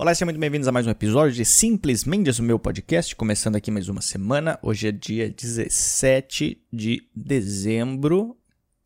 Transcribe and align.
Olá, 0.00 0.14
sejam 0.14 0.26
muito 0.26 0.38
bem-vindos 0.38 0.68
a 0.68 0.70
mais 0.70 0.86
um 0.86 0.90
episódio 0.90 1.34
de 1.34 1.44
Simplesmente 1.44 2.40
o 2.40 2.44
meu 2.44 2.56
podcast, 2.56 3.16
começando 3.16 3.56
aqui 3.56 3.68
mais 3.68 3.88
uma 3.88 4.00
semana. 4.00 4.56
Hoje 4.62 4.86
é 4.86 4.92
dia 4.92 5.28
17 5.28 6.64
de 6.72 7.08
dezembro, 7.12 8.36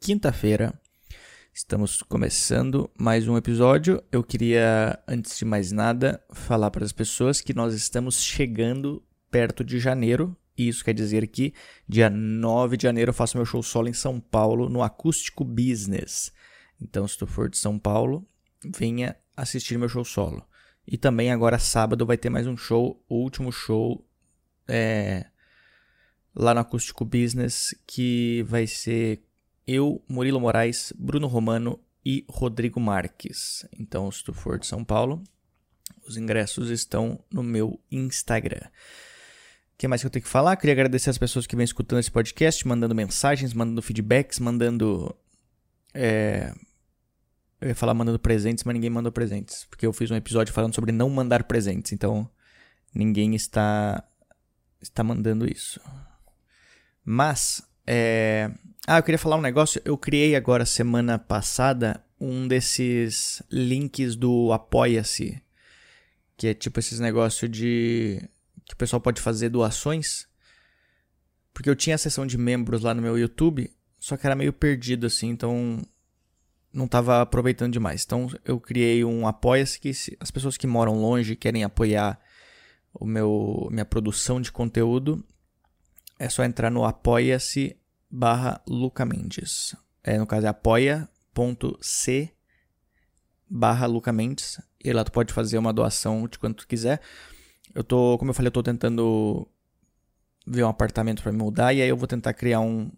quinta-feira. 0.01 0.73
Estamos 1.53 2.01
começando 2.01 2.91
mais 2.99 3.29
um 3.29 3.37
episódio. 3.37 4.03
Eu 4.11 4.25
queria, 4.25 4.99
antes 5.07 5.37
de 5.37 5.45
mais 5.45 5.71
nada, 5.71 6.19
falar 6.33 6.71
para 6.71 6.83
as 6.83 6.93
pessoas 6.93 7.43
que 7.43 7.53
nós 7.53 7.75
estamos 7.75 8.23
chegando 8.23 9.03
perto 9.31 9.63
de 9.63 9.79
janeiro. 9.79 10.35
E 10.57 10.67
isso 10.67 10.83
quer 10.83 10.95
dizer 10.95 11.27
que 11.27 11.53
dia 11.87 12.09
9 12.09 12.79
de 12.79 12.85
janeiro 12.85 13.11
eu 13.11 13.15
faço 13.15 13.37
meu 13.37 13.45
show 13.45 13.63
solo 13.63 13.87
em 13.87 13.93
São 13.93 14.19
Paulo, 14.19 14.71
no 14.71 14.83
Acústico 14.83 15.45
Business. 15.45 16.33
Então, 16.81 17.07
se 17.07 17.19
tu 17.19 17.27
for 17.27 17.51
de 17.51 17.59
São 17.59 17.79
Paulo, 17.79 18.27
venha 18.65 19.15
assistir 19.37 19.77
meu 19.77 19.91
show 19.91 20.07
solo. 20.07 20.43
E 20.87 20.99
também 20.99 21.31
agora 21.31 21.59
sábado 21.59 22.05
vai 22.05 22.17
ter 22.17 22.29
mais 22.29 22.47
um 22.47 22.57
show, 22.57 23.03
o 23.09 23.17
último 23.17 23.53
show 23.53 24.05
é, 24.67 25.27
lá 26.35 26.53
no 26.55 26.61
Acústico 26.61 27.05
Business, 27.05 27.75
que 27.87 28.43
vai 28.49 28.67
ser 28.67 29.23
eu, 29.67 30.03
Murilo 30.09 30.41
Moraes, 30.41 30.93
Bruno 30.99 31.27
Romano 31.29 31.79
e 32.05 32.25
Rodrigo 32.29 32.81
Marques. 32.81 33.67
Então, 33.79 34.11
se 34.11 34.25
tu 34.25 34.33
for 34.33 34.59
de 34.59 34.67
São 34.67 34.85
Paulo, 34.85 35.23
os 36.07 36.17
ingressos 36.17 36.69
estão 36.69 37.23
no 37.33 37.43
meu 37.43 37.81
Instagram. 37.91 38.67
O 38.67 39.79
que 39.79 39.89
mais 39.89 40.01
que 40.01 40.07
eu 40.07 40.11
tenho 40.11 40.25
que 40.25 40.29
falar? 40.29 40.57
Queria 40.57 40.75
agradecer 40.75 41.11
as 41.11 41.19
pessoas 41.19 41.47
que 41.47 41.57
vêm 41.57 41.65
escutando 41.65 42.01
esse 42.01 42.11
podcast, 42.11 42.67
mandando 42.67 42.95
mensagens, 42.95 43.53
mandando 43.53 43.83
feedbacks, 43.83 44.39
mandando 44.39 45.15
é, 45.95 46.53
eu 47.63 47.69
ia 47.69 47.75
falar 47.77 47.95
mandando 47.95 48.19
presentes, 48.19 48.65
mas 48.65 48.75
ninguém 48.75 48.91
mandou 48.91 49.13
presentes. 49.13 49.65
Porque 49.71 49.87
eu 49.87 49.93
fiz 49.93 50.11
um 50.11 50.17
episódio 50.17 50.53
falando 50.53 50.75
sobre 50.75 50.91
não 50.91 51.09
mandar 51.09 51.45
presentes. 51.45 51.93
Então, 51.93 52.29
ninguém 52.93 53.37
está, 53.37 54.03
está 54.81 55.05
mandando 55.05 55.51
isso. 55.51 55.81
Mas, 57.05 57.63
é... 57.87 58.51
Ah, 58.85 58.99
eu 58.99 59.03
queria 59.05 59.19
falar 59.19 59.37
um 59.37 59.41
negócio. 59.41 59.81
Eu 59.85 59.97
criei 59.97 60.35
agora, 60.35 60.67
semana 60.67 61.21
passada, 61.21 62.05
um 62.21 62.49
desses 62.49 63.41
links 63.49 64.17
do 64.17 64.53
Apoia-se. 64.53 65.41
Que 66.37 66.49
é 66.49 66.55
tipo 66.55 66.81
esses 66.81 66.99
negócios 66.99 67.49
de... 67.49 68.29
Que 68.67 68.75
o 68.75 68.77
pessoal 68.77 69.01
pode 69.01 69.21
fazer 69.21 69.51
doações. 69.51 70.27
Porque 71.55 71.71
eu 71.71 71.77
tinha 71.77 71.95
a 71.95 71.99
seção 71.99 72.27
de 72.27 72.37
membros 72.37 72.83
lá 72.83 72.93
no 72.93 73.03
meu 73.03 73.17
YouTube, 73.17 73.71
só 74.01 74.17
que 74.17 74.27
era 74.27 74.35
meio 74.35 74.53
perdido 74.53 75.07
assim, 75.07 75.29
então 75.29 75.81
não 76.73 76.87
estava 76.87 77.21
aproveitando 77.21 77.73
demais. 77.73 78.05
Então 78.05 78.29
eu 78.45 78.59
criei 78.59 79.05
um 79.05 79.27
apoia-se 79.27 79.79
que 79.79 79.91
as 80.19 80.31
pessoas 80.31 80.57
que 80.57 80.67
moram 80.67 81.01
longe 81.01 81.37
querem 81.37 81.65
apoiar 81.65 82.19
o 82.95 83.07
meu 83.07 83.69
minha 83.71 83.85
produção 83.85 84.41
de 84.41 84.53
conteúdo, 84.53 85.25
é 86.19 86.29
só 86.29 86.45
entrar 86.45 86.71
no 86.71 86.85
apoia-se 86.85 87.77
barra 88.11 88.61
Luca 88.67 89.05
Mendes. 89.05 89.75
É, 90.05 90.19
no 90.19 90.27
caso 90.27 90.47
é 90.47 90.49
apoia.c 90.49 92.33
barra 93.49 93.87
Luca 93.87 94.13
Mendes. 94.13 94.61
E 94.83 94.93
lá 94.93 95.05
tu 95.05 95.13
pode 95.13 95.33
fazer 95.33 95.59
uma 95.59 95.73
doação 95.73 96.27
de 96.27 96.39
quanto 96.39 96.59
tu 96.59 96.69
quiser. 96.69 97.01
Eu 97.75 97.83
tô, 97.83 98.19
como 98.19 98.31
eu 98.31 98.35
falei, 98.35 98.49
eu 98.49 98.53
tô 98.53 98.63
tentando 98.63 99.49
ver 100.47 100.65
um 100.65 100.69
apartamento 100.69 101.23
para 101.23 101.33
me 101.33 101.39
mudar 101.39 101.73
e 101.73 101.81
aí 101.81 101.89
eu 101.89 101.97
vou 101.97 102.09
tentar 102.09 102.35
criar 102.35 102.61
um 102.61 102.91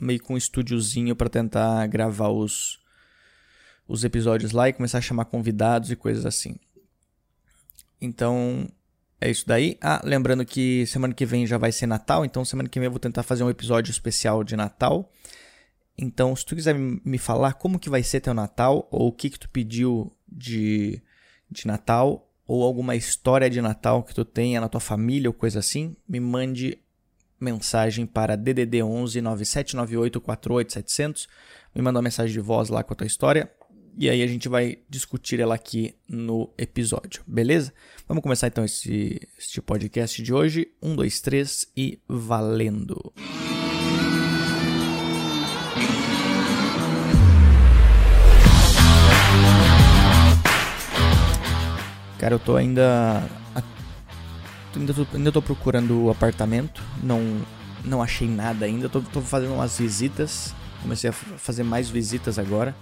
meio 0.00 0.22
com 0.22 0.34
um 0.34 0.36
estúdiozinho 0.36 1.14
para 1.14 1.28
tentar 1.28 1.86
gravar 1.88 2.28
os 2.28 2.78
os 3.86 4.04
episódios 4.04 4.52
lá 4.52 4.68
e 4.68 4.72
começar 4.72 4.98
a 4.98 5.02
chamar 5.02 5.26
convidados 5.26 5.90
e 5.90 5.96
coisas 5.96 6.24
assim. 6.24 6.56
Então, 8.00 8.68
é 9.20 9.30
isso 9.30 9.46
daí. 9.46 9.78
Ah, 9.80 10.00
lembrando 10.04 10.44
que 10.44 10.86
semana 10.86 11.14
que 11.14 11.26
vem 11.26 11.46
já 11.46 11.58
vai 11.58 11.72
ser 11.72 11.86
Natal, 11.86 12.24
então 12.24 12.44
semana 12.44 12.68
que 12.68 12.78
vem 12.78 12.86
eu 12.86 12.90
vou 12.90 13.00
tentar 13.00 13.22
fazer 13.22 13.44
um 13.44 13.50
episódio 13.50 13.90
especial 13.90 14.42
de 14.44 14.56
Natal. 14.56 15.10
Então, 15.96 16.34
se 16.34 16.44
tu 16.44 16.56
quiser 16.56 16.74
me 16.74 17.18
falar 17.18 17.54
como 17.54 17.78
que 17.78 17.88
vai 17.88 18.02
ser 18.02 18.20
teu 18.20 18.34
Natal, 18.34 18.88
ou 18.90 19.08
o 19.08 19.12
que 19.12 19.30
que 19.30 19.38
tu 19.38 19.48
pediu 19.48 20.12
de, 20.28 21.00
de 21.50 21.66
Natal, 21.66 22.28
ou 22.46 22.62
alguma 22.62 22.96
história 22.96 23.48
de 23.48 23.60
Natal 23.60 24.02
que 24.02 24.14
tu 24.14 24.24
tenha 24.24 24.60
na 24.60 24.68
tua 24.68 24.80
família 24.80 25.30
ou 25.30 25.34
coisa 25.34 25.60
assim, 25.60 25.96
me 26.06 26.20
mande 26.20 26.78
mensagem 27.40 28.06
para 28.06 28.36
DDD 28.36 28.82
11 28.82 29.20
9798 29.20 30.20
48700. 30.20 31.28
Me 31.74 31.82
manda 31.82 31.98
uma 31.98 32.02
mensagem 32.02 32.32
de 32.32 32.40
voz 32.40 32.68
lá 32.68 32.82
com 32.82 32.92
a 32.92 32.96
tua 32.96 33.06
história 33.06 33.50
e 33.96 34.10
aí 34.10 34.22
a 34.22 34.26
gente 34.26 34.48
vai 34.48 34.78
discutir 34.88 35.40
ela 35.40 35.54
aqui 35.54 35.94
no 36.08 36.50
episódio, 36.58 37.22
beleza? 37.26 37.72
Vamos 38.08 38.22
começar 38.22 38.48
então 38.48 38.64
esse, 38.64 39.20
este 39.38 39.62
podcast 39.62 40.20
de 40.20 40.34
hoje. 40.34 40.68
Um, 40.82 40.96
dois, 40.96 41.20
três 41.20 41.68
e 41.76 42.00
valendo! 42.08 43.12
Cara, 52.18 52.34
eu 52.34 52.38
tô 52.38 52.56
ainda. 52.56 53.22
Ainda 54.74 54.92
tô, 54.92 55.06
ainda 55.14 55.30
tô 55.30 55.40
procurando 55.40 56.04
o 56.04 56.10
apartamento. 56.10 56.82
Não, 57.00 57.20
não 57.84 58.02
achei 58.02 58.26
nada 58.26 58.66
ainda. 58.66 58.88
Tô, 58.88 59.00
tô 59.00 59.20
fazendo 59.20 59.54
umas 59.54 59.78
visitas. 59.78 60.52
Comecei 60.82 61.10
a 61.10 61.12
fazer 61.12 61.62
mais 61.62 61.88
visitas 61.88 62.38
agora 62.40 62.74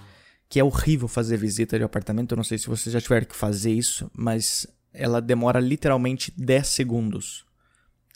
que 0.53 0.59
é 0.59 0.63
horrível 0.63 1.07
fazer 1.07 1.35
visita 1.35 1.79
de 1.79 1.83
apartamento. 1.83 2.33
Eu 2.33 2.35
não 2.35 2.43
sei 2.43 2.59
se 2.59 2.67
vocês 2.67 2.93
já 2.93 3.01
tiveram 3.01 3.25
que 3.25 3.35
fazer 3.35 3.71
isso, 3.71 4.11
mas 4.15 4.67
ela 4.93 5.19
demora 5.19 5.59
literalmente 5.59 6.31
10 6.37 6.67
segundos. 6.67 7.43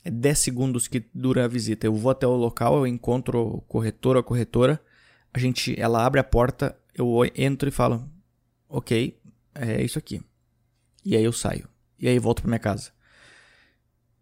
É 0.05 0.11
10 0.11 0.37
segundos 0.37 0.87
que 0.87 1.03
dura 1.11 1.45
a 1.45 1.47
visita. 1.47 1.87
Eu 1.87 1.95
vou 1.95 2.11
até 2.11 2.27
o 2.27 2.35
local, 2.35 2.77
eu 2.77 2.85
encontro 2.85 3.39
o 3.39 3.61
corretor 3.61 4.17
ou 4.17 4.19
a 4.19 4.23
corretora, 4.23 4.79
a 5.33 5.39
gente, 5.39 5.73
ela 5.81 6.05
abre 6.05 6.19
a 6.19 6.23
porta, 6.23 6.77
eu 6.93 7.11
entro 7.35 7.69
e 7.69 7.71
falo: 7.71 8.07
"OK, 8.69 9.19
é 9.55 9.83
isso 9.83 9.97
aqui". 9.97 10.21
E 11.03 11.17
aí 11.17 11.23
eu 11.23 11.33
saio. 11.33 11.67
E 11.97 12.07
aí 12.07 12.19
volto 12.19 12.43
para 12.43 12.49
minha 12.49 12.59
casa. 12.59 12.91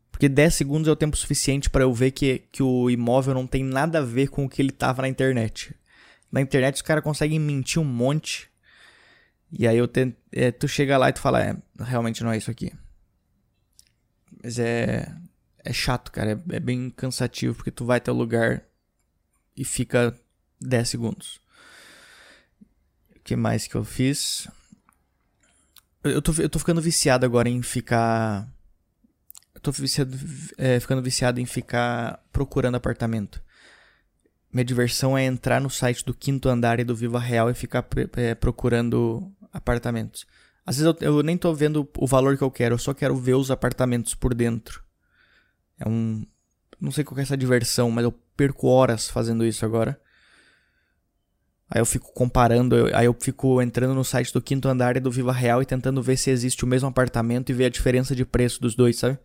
Porque 0.10 0.30
10 0.30 0.54
segundos 0.56 0.88
é 0.88 0.92
o 0.94 0.96
tempo 0.96 1.18
suficiente 1.18 1.70
para 1.70 1.84
eu 1.84 1.94
ver 1.94 2.12
que, 2.12 2.44
que 2.50 2.64
o 2.64 2.90
imóvel 2.90 3.34
não 3.34 3.46
tem 3.46 3.62
nada 3.62 4.00
a 4.00 4.02
ver 4.02 4.30
com 4.30 4.46
o 4.46 4.50
que 4.50 4.62
ele 4.62 4.72
tava 4.72 5.02
na 5.02 5.10
internet. 5.10 5.76
Na 6.36 6.42
internet 6.42 6.76
os 6.76 6.82
caras 6.82 7.02
conseguem 7.02 7.40
mentir 7.40 7.82
um 7.82 7.86
monte. 7.86 8.52
E 9.50 9.66
aí 9.66 9.78
eu 9.78 9.88
tento, 9.88 10.18
é, 10.34 10.52
tu 10.52 10.68
chega 10.68 10.98
lá 10.98 11.08
e 11.08 11.14
tu 11.14 11.22
fala, 11.22 11.42
é, 11.42 11.56
realmente 11.80 12.22
não 12.26 12.32
é 12.32 12.36
isso 12.36 12.52
aqui. 12.52 12.74
Mas 14.44 14.60
é. 14.60 15.16
É 15.64 15.72
chato, 15.72 16.12
cara. 16.12 16.32
É, 16.52 16.58
é 16.58 16.60
bem 16.60 16.90
cansativo, 16.90 17.56
porque 17.56 17.72
tu 17.72 17.86
vai 17.86 18.00
até 18.00 18.12
o 18.12 18.16
lugar 18.16 18.66
e 19.56 19.64
fica 19.64 20.14
10 20.60 20.90
segundos. 20.90 21.40
O 23.16 23.20
que 23.24 23.38
mais 23.38 23.66
que 23.66 23.76
eu 23.76 23.86
fiz? 23.86 24.46
Eu 26.04 26.22
tô, 26.22 26.34
eu 26.34 26.50
tô 26.50 26.60
ficando 26.60 26.82
viciado 26.82 27.26
agora 27.26 27.48
em 27.48 27.62
ficar. 27.62 28.46
Eu 29.54 29.62
tô 29.62 29.72
viciado, 29.72 30.20
é, 30.58 30.82
ficando 30.82 31.02
viciado 31.02 31.40
em 31.40 31.46
ficar 31.46 32.22
procurando 32.34 32.76
apartamento. 32.76 33.42
Minha 34.56 34.64
diversão 34.64 35.18
é 35.18 35.26
entrar 35.26 35.60
no 35.60 35.70
site 35.70 36.06
do 36.06 36.14
quinto 36.14 36.48
andar 36.48 36.80
e 36.80 36.86
do 36.86 36.96
Viva 36.96 37.20
Real 37.20 37.50
e 37.50 37.54
ficar 37.54 37.86
é, 38.16 38.34
procurando 38.34 39.30
apartamentos. 39.52 40.26
Às 40.66 40.78
vezes 40.78 40.96
eu, 41.02 41.18
eu, 41.18 41.22
nem 41.22 41.38
tô 41.38 41.54
vendo 41.54 41.86
o 41.98 42.08
valor 42.08 42.38
que 42.38 42.42
eu 42.42 42.50
quero, 42.50 42.76
eu 42.76 42.80
só 42.80 42.94
quero 42.94 43.18
ver 43.18 43.34
os 43.34 43.52
apartamentos 43.52 44.16
por 44.16 44.34
dentro. 44.34 44.82
É 45.78 45.86
um. 45.86 46.26
Não 46.80 46.90
sei 46.90 47.04
qual 47.04 47.20
é 47.20 47.24
essa 47.24 47.36
diversão, 47.36 47.92
mas 47.92 48.06
eu 48.06 48.14
perco 48.14 48.68
horas 48.68 49.10
fazendo 49.10 49.46
isso 49.46 49.66
agora. 49.66 50.00
Aí 51.70 51.82
eu 51.82 51.86
fico 51.86 52.14
comparando, 52.14 52.78
aí 52.96 53.08
eu 53.08 53.18
fico 53.20 53.62
entrando 53.62 53.94
no 53.94 54.06
site 54.06 54.32
do 54.32 54.42
quinto 54.42 54.70
andar 54.70 54.96
e 54.96 55.02
do 55.02 55.12
Viva 55.12 55.34
Real 55.34 55.62
e 55.62 55.66
tentando 55.66 56.02
ver 56.02 56.16
se 56.16 56.30
existe 56.30 56.64
o 56.64 56.68
mesmo 56.68 56.88
apartamento 56.88 57.50
e 57.50 57.54
ver 57.54 57.66
a 57.66 57.70
diferença 57.70 58.16
de 58.16 58.24
preço 58.24 58.62
dos 58.62 58.74
dois, 58.74 58.98
sabe? 58.98 59.20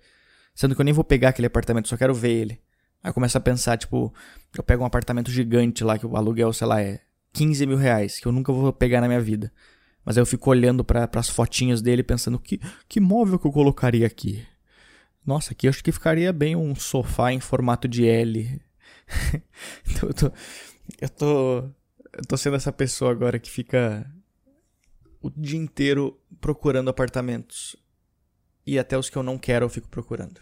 Sendo 0.56 0.74
que 0.74 0.80
eu 0.80 0.84
nem 0.84 0.92
vou 0.92 1.04
pegar 1.04 1.28
aquele 1.28 1.46
apartamento, 1.46 1.86
só 1.86 1.96
quero 1.96 2.14
ver 2.14 2.32
ele. 2.32 2.69
Aí 3.02 3.12
começa 3.12 3.38
a 3.38 3.40
pensar, 3.40 3.78
tipo, 3.78 4.12
eu 4.56 4.62
pego 4.62 4.82
um 4.82 4.86
apartamento 4.86 5.30
gigante 5.30 5.82
lá, 5.82 5.98
que 5.98 6.06
o 6.06 6.16
aluguel, 6.16 6.52
sei 6.52 6.66
lá, 6.66 6.82
é 6.82 7.00
15 7.32 7.66
mil 7.66 7.76
reais, 7.76 8.20
que 8.20 8.26
eu 8.26 8.32
nunca 8.32 8.52
vou 8.52 8.72
pegar 8.72 9.00
na 9.00 9.08
minha 9.08 9.20
vida. 9.20 9.52
Mas 10.04 10.16
aí 10.16 10.22
eu 10.22 10.26
fico 10.26 10.50
olhando 10.50 10.84
para 10.84 11.08
as 11.14 11.28
fotinhas 11.28 11.80
dele 11.80 12.02
pensando, 12.02 12.38
que, 12.38 12.60
que 12.88 13.00
móvel 13.00 13.38
que 13.38 13.46
eu 13.46 13.52
colocaria 13.52 14.06
aqui? 14.06 14.46
Nossa, 15.24 15.52
aqui 15.52 15.68
acho 15.68 15.84
que 15.84 15.92
ficaria 15.92 16.32
bem 16.32 16.56
um 16.56 16.74
sofá 16.74 17.32
em 17.32 17.40
formato 17.40 17.86
de 17.86 18.06
L. 18.06 18.60
então 19.88 20.08
eu 20.08 20.14
tô, 20.14 20.32
eu 21.00 21.08
tô. 21.08 21.58
Eu 22.12 22.24
tô 22.26 22.36
sendo 22.36 22.56
essa 22.56 22.72
pessoa 22.72 23.12
agora 23.12 23.38
que 23.38 23.48
fica 23.48 24.10
o 25.20 25.30
dia 25.30 25.58
inteiro 25.58 26.18
procurando 26.40 26.90
apartamentos. 26.90 27.76
E 28.66 28.78
até 28.78 28.98
os 28.98 29.08
que 29.08 29.16
eu 29.16 29.22
não 29.22 29.38
quero 29.38 29.64
eu 29.64 29.70
fico 29.70 29.88
procurando. 29.88 30.40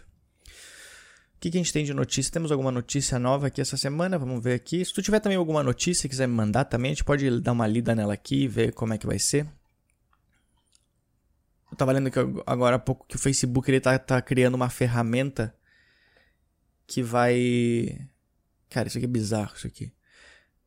O 1.39 1.41
que, 1.41 1.49
que, 1.49 1.57
a 1.57 1.61
gente 1.61 1.71
tem 1.71 1.85
de 1.85 1.93
notícia? 1.93 2.33
Temos 2.33 2.51
alguma 2.51 2.69
notícia 2.69 3.17
nova 3.17 3.47
aqui 3.47 3.61
essa 3.61 3.77
semana? 3.77 4.19
Vamos 4.19 4.43
ver 4.43 4.55
aqui. 4.55 4.83
Se 4.83 4.93
tu 4.93 5.01
tiver 5.01 5.21
também 5.21 5.37
alguma 5.37 5.63
notícia 5.63 6.05
e 6.05 6.09
quiser 6.09 6.27
me 6.27 6.33
mandar 6.33 6.65
também, 6.65 6.91
a 6.91 6.93
gente 6.93 7.05
pode 7.05 7.39
dar 7.39 7.53
uma 7.53 7.65
lida 7.65 7.95
nela 7.95 8.13
aqui 8.13 8.43
e 8.43 8.47
ver 8.49 8.73
como 8.73 8.93
é 8.93 8.97
que 8.97 9.07
vai 9.07 9.17
ser. 9.17 9.47
Eu 11.71 11.77
tava 11.77 11.93
lendo 11.93 12.11
que 12.11 12.19
agora 12.45 12.75
há 12.75 12.79
pouco 12.79 13.07
que 13.07 13.15
o 13.15 13.19
Facebook 13.19 13.71
ele 13.71 13.79
tá, 13.79 13.97
tá 13.97 14.21
criando 14.21 14.55
uma 14.55 14.69
ferramenta 14.69 15.55
que 16.85 17.01
vai. 17.01 18.09
Cara, 18.69 18.89
isso 18.89 18.97
aqui 18.97 19.05
é 19.05 19.09
bizarro, 19.09 19.53
isso 19.55 19.65
aqui. 19.65 19.93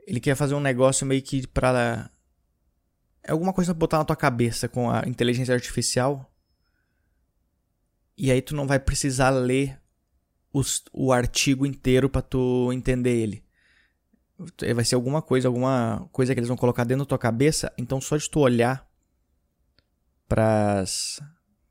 Ele 0.07 0.21
quer 0.21 0.35
fazer 0.35 0.55
um 0.55 0.61
negócio 0.61 1.07
meio 1.07 1.21
que 1.21 1.47
pra. 1.47 2.11
É 3.23 3.33
alguma 3.33 3.53
coisa 3.53 3.75
pra 3.75 3.79
botar 3.79 3.99
na 3.99 4.07
tua 4.07 4.17
cabeça 4.17 4.71
com 4.71 4.91
a 4.91 5.03
inteligência 5.07 5.53
artificial. 5.53 6.33
E 8.17 8.31
aí 8.31 8.41
tu 8.41 8.57
não 8.57 8.67
vai 8.67 8.79
precisar 8.79 9.29
ler 9.29 9.82
os, 10.53 10.85
o 10.93 11.13
artigo 11.13 11.65
inteiro 11.65 12.09
para 12.09 12.23
tu 12.23 12.71
entender 12.73 13.17
ele. 13.17 13.45
Vai 14.75 14.85
ser 14.85 14.97
alguma 14.97 15.23
coisa, 15.23 15.49
alguma 15.49 16.09
coisa 16.13 16.35
que 16.35 16.41
eles 16.41 16.49
vão 16.49 16.57
colocar 16.57 16.85
dentro 16.85 17.05
da 17.05 17.09
tua 17.09 17.19
cabeça. 17.19 17.73
Então 17.79 18.01
só 18.01 18.17
de 18.17 18.29
tu 18.29 18.41
olhar 18.41 18.87
pras, 20.29 21.21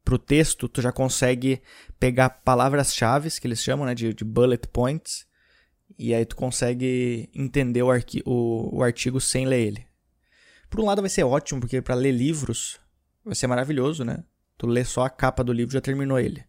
pro 0.04 0.18
texto, 0.18 0.70
tu 0.70 0.82
já 0.82 0.92
consegue 0.92 1.62
pegar 2.00 2.30
palavras-chave, 2.30 3.30
que 3.40 3.48
eles 3.48 3.62
chamam 3.62 3.86
né, 3.86 3.96
de, 3.96 4.14
de, 4.14 4.24
bullet 4.24 4.68
points, 4.68 5.26
e 5.98 6.14
aí 6.14 6.26
tu 6.26 6.36
consegue 6.36 7.30
entender 7.34 7.84
o, 7.84 7.92
arqui 7.92 8.22
o, 8.26 8.78
o 8.78 8.84
artigo 8.84 9.20
sem 9.20 9.46
ler 9.46 9.68
ele. 9.68 9.86
Por 10.70 10.80
um 10.80 10.86
lado 10.86 11.02
vai 11.02 11.10
ser 11.10 11.24
ótimo, 11.24 11.60
porque 11.60 11.82
para 11.82 11.96
ler 11.96 12.12
livros 12.12 12.80
vai 13.26 13.36
ser 13.36 13.48
maravilhoso, 13.48 14.04
né? 14.04 14.24
Tu 14.58 14.68
lê 14.68 14.86
só 14.86 15.04
a 15.04 15.10
capa 15.10 15.44
do 15.44 15.52
livro 15.52 15.74
e 15.74 15.76
já 15.76 15.82
terminou 15.82 16.20
ele. 16.20 16.46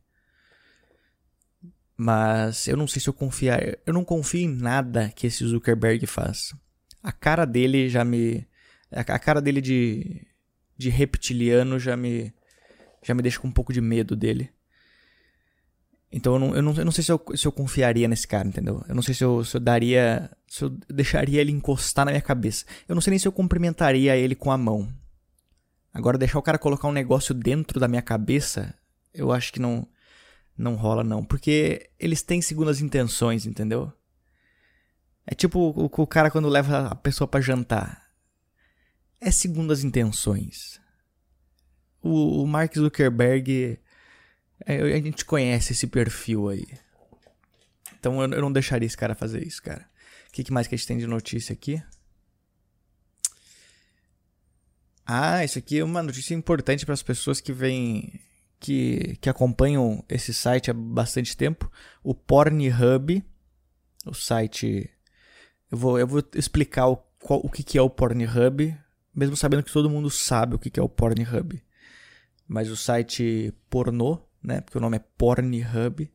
Mas 2.02 2.66
eu 2.66 2.76
não 2.76 2.88
sei 2.88 3.00
se 3.00 3.08
eu 3.08 3.12
confiar. 3.12 3.62
Eu 3.86 3.94
não 3.94 4.04
confio 4.04 4.40
em 4.40 4.48
nada 4.48 5.12
que 5.14 5.28
esse 5.28 5.46
Zuckerberg 5.46 6.04
faz. 6.04 6.52
A 7.00 7.12
cara 7.12 7.44
dele 7.44 7.88
já 7.88 8.04
me. 8.04 8.44
A 8.90 9.20
cara 9.20 9.40
dele 9.40 9.60
de, 9.60 10.26
de 10.76 10.90
reptiliano 10.90 11.78
já 11.78 11.96
me. 11.96 12.34
Já 13.04 13.14
me 13.14 13.22
deixa 13.22 13.38
com 13.38 13.46
um 13.46 13.52
pouco 13.52 13.72
de 13.72 13.80
medo 13.80 14.16
dele. 14.16 14.50
Então 16.10 16.34
eu 16.34 16.38
não, 16.40 16.56
eu 16.56 16.62
não, 16.62 16.74
eu 16.74 16.84
não 16.84 16.90
sei 16.90 17.04
se 17.04 17.12
eu, 17.12 17.24
se 17.36 17.46
eu 17.46 17.52
confiaria 17.52 18.08
nesse 18.08 18.26
cara, 18.26 18.48
entendeu? 18.48 18.84
Eu 18.88 18.96
não 18.96 19.02
sei 19.02 19.14
se 19.14 19.22
eu, 19.22 19.44
se 19.44 19.56
eu 19.56 19.60
daria. 19.60 20.28
Se 20.48 20.64
eu 20.64 20.70
deixaria 20.92 21.40
ele 21.40 21.52
encostar 21.52 22.04
na 22.04 22.10
minha 22.10 22.20
cabeça. 22.20 22.64
Eu 22.88 22.96
não 22.96 23.00
sei 23.00 23.12
nem 23.12 23.18
se 23.20 23.28
eu 23.28 23.32
cumprimentaria 23.32 24.16
ele 24.16 24.34
com 24.34 24.50
a 24.50 24.58
mão. 24.58 24.92
Agora, 25.94 26.18
deixar 26.18 26.40
o 26.40 26.42
cara 26.42 26.58
colocar 26.58 26.88
um 26.88 26.92
negócio 26.92 27.32
dentro 27.32 27.78
da 27.78 27.86
minha 27.86 28.02
cabeça, 28.02 28.74
eu 29.14 29.30
acho 29.30 29.52
que 29.52 29.60
não 29.60 29.86
não 30.56 30.74
rola 30.74 31.02
não, 31.02 31.24
porque 31.24 31.90
eles 31.98 32.22
têm 32.22 32.42
segundas 32.42 32.80
intenções, 32.80 33.46
entendeu? 33.46 33.92
É 35.26 35.34
tipo 35.34 35.58
o, 35.58 35.84
o 35.84 36.06
cara 36.06 36.30
quando 36.30 36.48
leva 36.48 36.88
a 36.88 36.94
pessoa 36.94 37.28
para 37.28 37.40
jantar. 37.40 38.10
É 39.20 39.30
segundas 39.30 39.84
intenções. 39.84 40.80
O, 42.02 42.42
o 42.42 42.46
Mark 42.46 42.74
Zuckerberg, 42.74 43.78
é, 44.66 44.76
a 44.82 45.00
gente 45.00 45.24
conhece 45.24 45.72
esse 45.72 45.86
perfil 45.86 46.48
aí. 46.48 46.66
Então 47.98 48.20
eu, 48.20 48.32
eu 48.32 48.40
não 48.40 48.52
deixaria 48.52 48.86
esse 48.86 48.96
cara 48.96 49.14
fazer 49.14 49.46
isso, 49.46 49.62
cara. 49.62 49.88
O 50.28 50.32
que, 50.32 50.42
que 50.42 50.52
mais 50.52 50.66
que 50.66 50.74
a 50.74 50.78
gente 50.78 50.88
tem 50.88 50.98
de 50.98 51.06
notícia 51.06 51.52
aqui? 51.52 51.80
Ah, 55.06 55.44
isso 55.44 55.58
aqui 55.58 55.78
é 55.78 55.84
uma 55.84 56.02
notícia 56.02 56.34
importante 56.34 56.84
para 56.84 56.94
as 56.94 57.02
pessoas 57.02 57.40
que 57.40 57.52
vêm 57.52 58.20
que, 58.62 59.16
que 59.20 59.28
acompanham 59.28 60.04
esse 60.08 60.32
site 60.32 60.70
há 60.70 60.74
bastante 60.74 61.36
tempo, 61.36 61.70
o 62.02 62.14
Pornhub, 62.14 63.24
o 64.06 64.14
site. 64.14 64.88
Eu 65.68 65.76
vou, 65.76 65.98
eu 65.98 66.06
vou 66.06 66.22
explicar 66.36 66.86
o, 66.86 66.96
qual, 67.18 67.40
o 67.42 67.50
que, 67.50 67.64
que 67.64 67.76
é 67.76 67.82
o 67.82 67.90
Pornhub, 67.90 68.78
mesmo 69.12 69.36
sabendo 69.36 69.64
que 69.64 69.72
todo 69.72 69.90
mundo 69.90 70.08
sabe 70.08 70.54
o 70.54 70.60
que, 70.60 70.70
que 70.70 70.78
é 70.78 70.82
o 70.82 70.88
Pornhub. 70.88 71.60
Mas 72.46 72.70
o 72.70 72.76
site 72.76 73.52
pornô, 73.68 74.20
né, 74.40 74.60
porque 74.60 74.78
o 74.78 74.80
nome 74.80 74.98
é 74.98 75.04
Pornhub, 75.18 76.08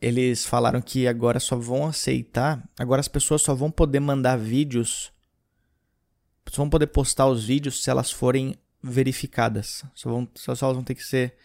eles 0.00 0.46
falaram 0.46 0.80
que 0.80 1.06
agora 1.06 1.38
só 1.38 1.56
vão 1.56 1.86
aceitar, 1.86 2.66
agora 2.78 3.00
as 3.00 3.08
pessoas 3.08 3.42
só 3.42 3.54
vão 3.54 3.70
poder 3.70 4.00
mandar 4.00 4.38
vídeos, 4.38 5.12
só 6.48 6.62
vão 6.62 6.70
poder 6.70 6.86
postar 6.86 7.26
os 7.26 7.44
vídeos 7.44 7.82
se 7.82 7.90
elas 7.90 8.10
forem 8.10 8.56
verificadas. 8.82 9.84
Só, 9.94 10.10
vão, 10.10 10.28
só, 10.34 10.54
só 10.54 10.66
elas 10.66 10.76
vão 10.76 10.84
ter 10.84 10.94
que 10.94 11.04
ser. 11.04 11.36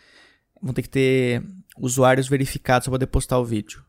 Vão 0.61 0.73
ter 0.73 0.81
que 0.81 0.89
ter 0.89 1.43
usuários 1.77 2.27
verificados 2.27 2.87
para 2.87 2.93
poder 2.93 3.07
postar 3.07 3.37
o 3.37 3.45
vídeo. 3.45 3.85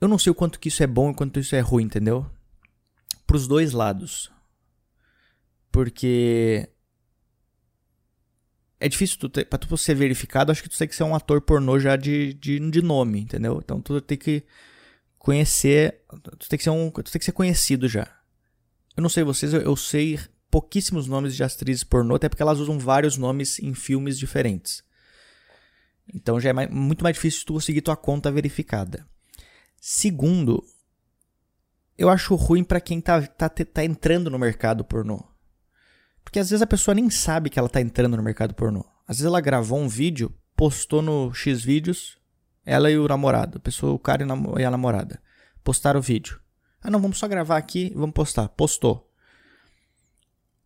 Eu 0.00 0.08
não 0.08 0.18
sei 0.18 0.32
o 0.32 0.34
quanto 0.34 0.58
que 0.58 0.68
isso 0.68 0.82
é 0.82 0.86
bom 0.86 1.10
e 1.10 1.14
quanto 1.14 1.38
isso 1.38 1.54
é 1.54 1.60
ruim, 1.60 1.84
entendeu? 1.84 2.28
Para 3.26 3.36
os 3.36 3.46
dois 3.46 3.72
lados. 3.72 4.32
Porque 5.70 6.68
é 8.80 8.88
difícil 8.88 9.16
tu 9.18 9.28
ter, 9.28 9.44
pra 9.44 9.58
tu 9.58 9.76
ser 9.76 9.94
verificado, 9.94 10.50
acho 10.50 10.62
que 10.62 10.68
tu 10.68 10.76
tem 10.76 10.88
que 10.88 10.96
ser 10.96 11.04
um 11.04 11.14
ator 11.14 11.40
pornô 11.40 11.78
já 11.78 11.94
de, 11.94 12.34
de, 12.34 12.58
de 12.58 12.82
nome, 12.82 13.20
entendeu? 13.20 13.60
Então 13.62 13.80
tu 13.80 14.00
tem 14.00 14.18
que 14.18 14.42
conhecer, 15.18 16.00
tu 16.36 16.48
tem 16.48 16.58
que 16.58 16.64
ser 16.64 16.70
um, 16.70 16.90
tu 16.90 17.04
tem 17.04 17.18
que 17.18 17.24
ser 17.24 17.32
conhecido 17.32 17.88
já. 17.88 18.08
Eu 18.96 19.02
não 19.02 19.08
sei 19.08 19.22
vocês, 19.22 19.54
eu, 19.54 19.60
eu 19.60 19.76
sei 19.76 20.18
pouquíssimos 20.52 21.06
nomes 21.06 21.34
de 21.34 21.42
atrizes 21.42 21.82
pornô, 21.82 22.14
até 22.14 22.28
porque 22.28 22.42
elas 22.42 22.58
usam 22.58 22.78
vários 22.78 23.16
nomes 23.16 23.58
em 23.58 23.72
filmes 23.72 24.18
diferentes. 24.18 24.84
Então 26.14 26.38
já 26.38 26.50
é 26.50 26.52
mais, 26.52 26.70
muito 26.70 27.02
mais 27.02 27.16
difícil 27.16 27.46
tu 27.46 27.54
conseguir 27.54 27.80
tua 27.80 27.96
conta 27.96 28.30
verificada. 28.30 29.06
Segundo, 29.80 30.62
eu 31.96 32.10
acho 32.10 32.34
ruim 32.34 32.62
para 32.62 32.82
quem 32.82 33.00
tá, 33.00 33.26
tá, 33.26 33.48
tá 33.48 33.82
entrando 33.82 34.28
no 34.28 34.38
mercado 34.38 34.84
pornô. 34.84 35.24
Porque 36.22 36.38
às 36.38 36.50
vezes 36.50 36.62
a 36.62 36.66
pessoa 36.66 36.94
nem 36.94 37.08
sabe 37.08 37.48
que 37.48 37.58
ela 37.58 37.68
tá 37.68 37.80
entrando 37.80 38.14
no 38.14 38.22
mercado 38.22 38.54
pornô. 38.54 38.84
Às 39.08 39.16
vezes 39.16 39.26
ela 39.26 39.40
gravou 39.40 39.78
um 39.78 39.88
vídeo, 39.88 40.30
postou 40.54 41.00
no 41.00 41.32
X 41.32 41.62
vídeos, 41.62 42.18
ela 42.64 42.90
e 42.90 42.98
o 42.98 43.08
namorado, 43.08 43.56
a 43.56 43.60
pessoa, 43.60 43.94
o 43.94 43.98
cara 43.98 44.22
e 44.22 44.64
a 44.64 44.70
namorada, 44.70 45.20
postaram 45.64 45.98
o 45.98 46.02
vídeo. 46.02 46.38
Ah, 46.82 46.90
não, 46.90 47.00
vamos 47.00 47.16
só 47.16 47.26
gravar 47.26 47.56
aqui, 47.56 47.90
vamos 47.96 48.12
postar. 48.12 48.48
Postou. 48.50 49.11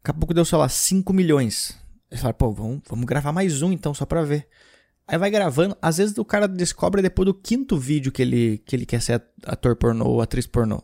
Daqui 0.07 0.17
a 0.17 0.21
pouco 0.21 0.33
deu, 0.33 0.45
sei 0.45 0.57
lá, 0.57 0.69
5 0.69 1.13
milhões. 1.13 1.77
Ele 2.09 2.21
fala, 2.21 2.33
pô, 2.33 2.53
vamos, 2.53 2.81
vamos 2.89 3.05
gravar 3.07 3.33
mais 3.33 3.61
um 3.61 3.73
então, 3.73 3.93
só 3.93 4.07
pra 4.07 4.23
ver. 4.23 4.47
Aí 5.05 5.19
vai 5.19 5.29
gravando, 5.29 5.77
às 5.83 5.97
vezes 5.97 6.17
o 6.17 6.25
cara 6.25 6.47
descobre 6.47 7.03
depois 7.03 7.27
do 7.27 7.35
quinto 7.35 7.77
vídeo 7.77 8.13
que 8.13 8.23
ele, 8.23 8.59
que 8.59 8.77
ele 8.77 8.87
quer 8.87 9.03
ser 9.03 9.21
ator 9.45 9.75
pornô 9.75 10.07
ou 10.07 10.23
atriz 10.23 10.47
pornô. 10.47 10.81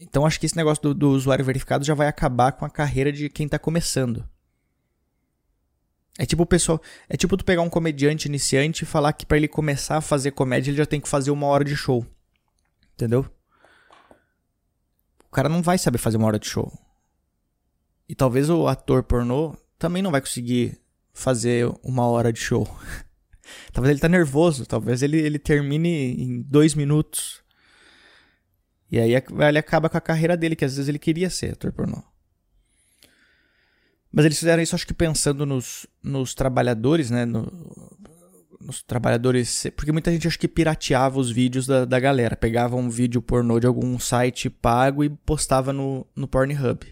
Então 0.00 0.24
acho 0.24 0.40
que 0.40 0.46
esse 0.46 0.56
negócio 0.56 0.82
do, 0.82 0.94
do 0.94 1.10
usuário 1.10 1.44
verificado 1.44 1.84
já 1.84 1.92
vai 1.92 2.08
acabar 2.08 2.52
com 2.52 2.64
a 2.64 2.70
carreira 2.70 3.12
de 3.12 3.28
quem 3.28 3.46
tá 3.46 3.58
começando. 3.58 4.26
É 6.18 6.24
tipo 6.24 6.44
o 6.44 6.46
pessoal, 6.46 6.80
é 7.06 7.18
tipo 7.18 7.36
tu 7.36 7.44
pegar 7.44 7.60
um 7.60 7.70
comediante 7.70 8.28
iniciante 8.28 8.84
e 8.84 8.86
falar 8.86 9.12
que 9.12 9.26
para 9.26 9.36
ele 9.36 9.48
começar 9.48 9.98
a 9.98 10.02
fazer 10.02 10.30
comédia 10.30 10.70
ele 10.70 10.78
já 10.78 10.86
tem 10.86 11.02
que 11.02 11.08
fazer 11.08 11.30
uma 11.30 11.48
hora 11.48 11.64
de 11.64 11.76
show. 11.76 12.06
Entendeu? 12.94 13.30
O 15.28 15.30
cara 15.30 15.50
não 15.50 15.60
vai 15.60 15.76
saber 15.76 15.98
fazer 15.98 16.16
uma 16.16 16.26
hora 16.26 16.38
de 16.38 16.48
show. 16.48 16.72
E 18.08 18.14
talvez 18.14 18.50
o 18.50 18.66
ator 18.66 19.02
pornô 19.02 19.56
também 19.78 20.02
não 20.02 20.10
vai 20.10 20.20
conseguir 20.20 20.78
fazer 21.12 21.70
uma 21.82 22.06
hora 22.06 22.32
de 22.32 22.40
show. 22.40 22.68
talvez 23.72 23.90
ele 23.90 24.00
tá 24.00 24.08
nervoso, 24.08 24.66
talvez 24.66 25.02
ele, 25.02 25.18
ele 25.18 25.38
termine 25.38 26.14
em 26.22 26.42
dois 26.42 26.74
minutos. 26.74 27.42
E 28.90 28.98
aí 28.98 29.12
ele 29.48 29.58
acaba 29.58 29.88
com 29.88 29.96
a 29.96 30.00
carreira 30.00 30.36
dele, 30.36 30.54
que 30.54 30.64
às 30.64 30.76
vezes 30.76 30.88
ele 30.88 30.98
queria 30.98 31.30
ser 31.30 31.52
ator 31.52 31.72
pornô. 31.72 32.02
Mas 34.12 34.26
eles 34.26 34.38
fizeram 34.38 34.62
isso, 34.62 34.74
acho 34.74 34.86
que 34.86 34.92
pensando 34.92 35.46
nos, 35.46 35.86
nos 36.02 36.34
trabalhadores, 36.34 37.10
né? 37.10 37.24
No, 37.24 37.50
nos 38.60 38.82
trabalhadores. 38.82 39.66
Porque 39.74 39.90
muita 39.90 40.12
gente 40.12 40.28
acho 40.28 40.38
que 40.38 40.46
pirateava 40.46 41.18
os 41.18 41.30
vídeos 41.30 41.66
da, 41.66 41.86
da 41.86 41.98
galera. 41.98 42.36
Pegava 42.36 42.76
um 42.76 42.90
vídeo 42.90 43.22
pornô 43.22 43.58
de 43.58 43.66
algum 43.66 43.98
site 43.98 44.50
pago 44.50 45.02
e 45.02 45.08
postava 45.08 45.72
no, 45.72 46.06
no 46.14 46.28
Pornhub 46.28 46.86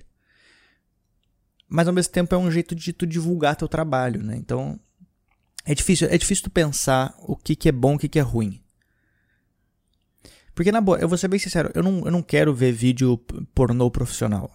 mas 1.71 1.87
ao 1.87 1.95
mesmo 1.95 2.13
tempo 2.13 2.35
é 2.35 2.39
um 2.39 2.51
jeito 2.51 2.75
de 2.75 2.93
tu 2.93 3.07
divulgar 3.07 3.55
teu 3.55 3.69
trabalho, 3.69 4.23
né? 4.23 4.37
Então 4.37 4.79
é 5.65 5.75
difícil, 5.75 6.09
é 6.11 6.19
difícil 6.19 6.45
tu 6.45 6.51
pensar 6.51 7.15
o 7.19 7.37
que, 7.37 7.55
que 7.55 7.69
é 7.69 7.73
bom 7.73 7.95
o 7.95 7.99
que, 7.99 8.09
que 8.09 8.19
é 8.19 8.23
ruim. 8.23 8.61
Porque, 10.55 10.73
na 10.73 10.81
boa, 10.81 10.99
eu 10.99 11.09
vou 11.09 11.17
ser 11.17 11.29
bem 11.29 11.39
sincero, 11.39 11.71
eu 11.75 11.83
não, 11.83 12.05
eu 12.05 12.11
não 12.11 12.23
quero 12.23 12.53
ver 12.53 12.73
vídeo 12.73 13.17
pornô 13.55 13.91
profissional. 13.91 14.51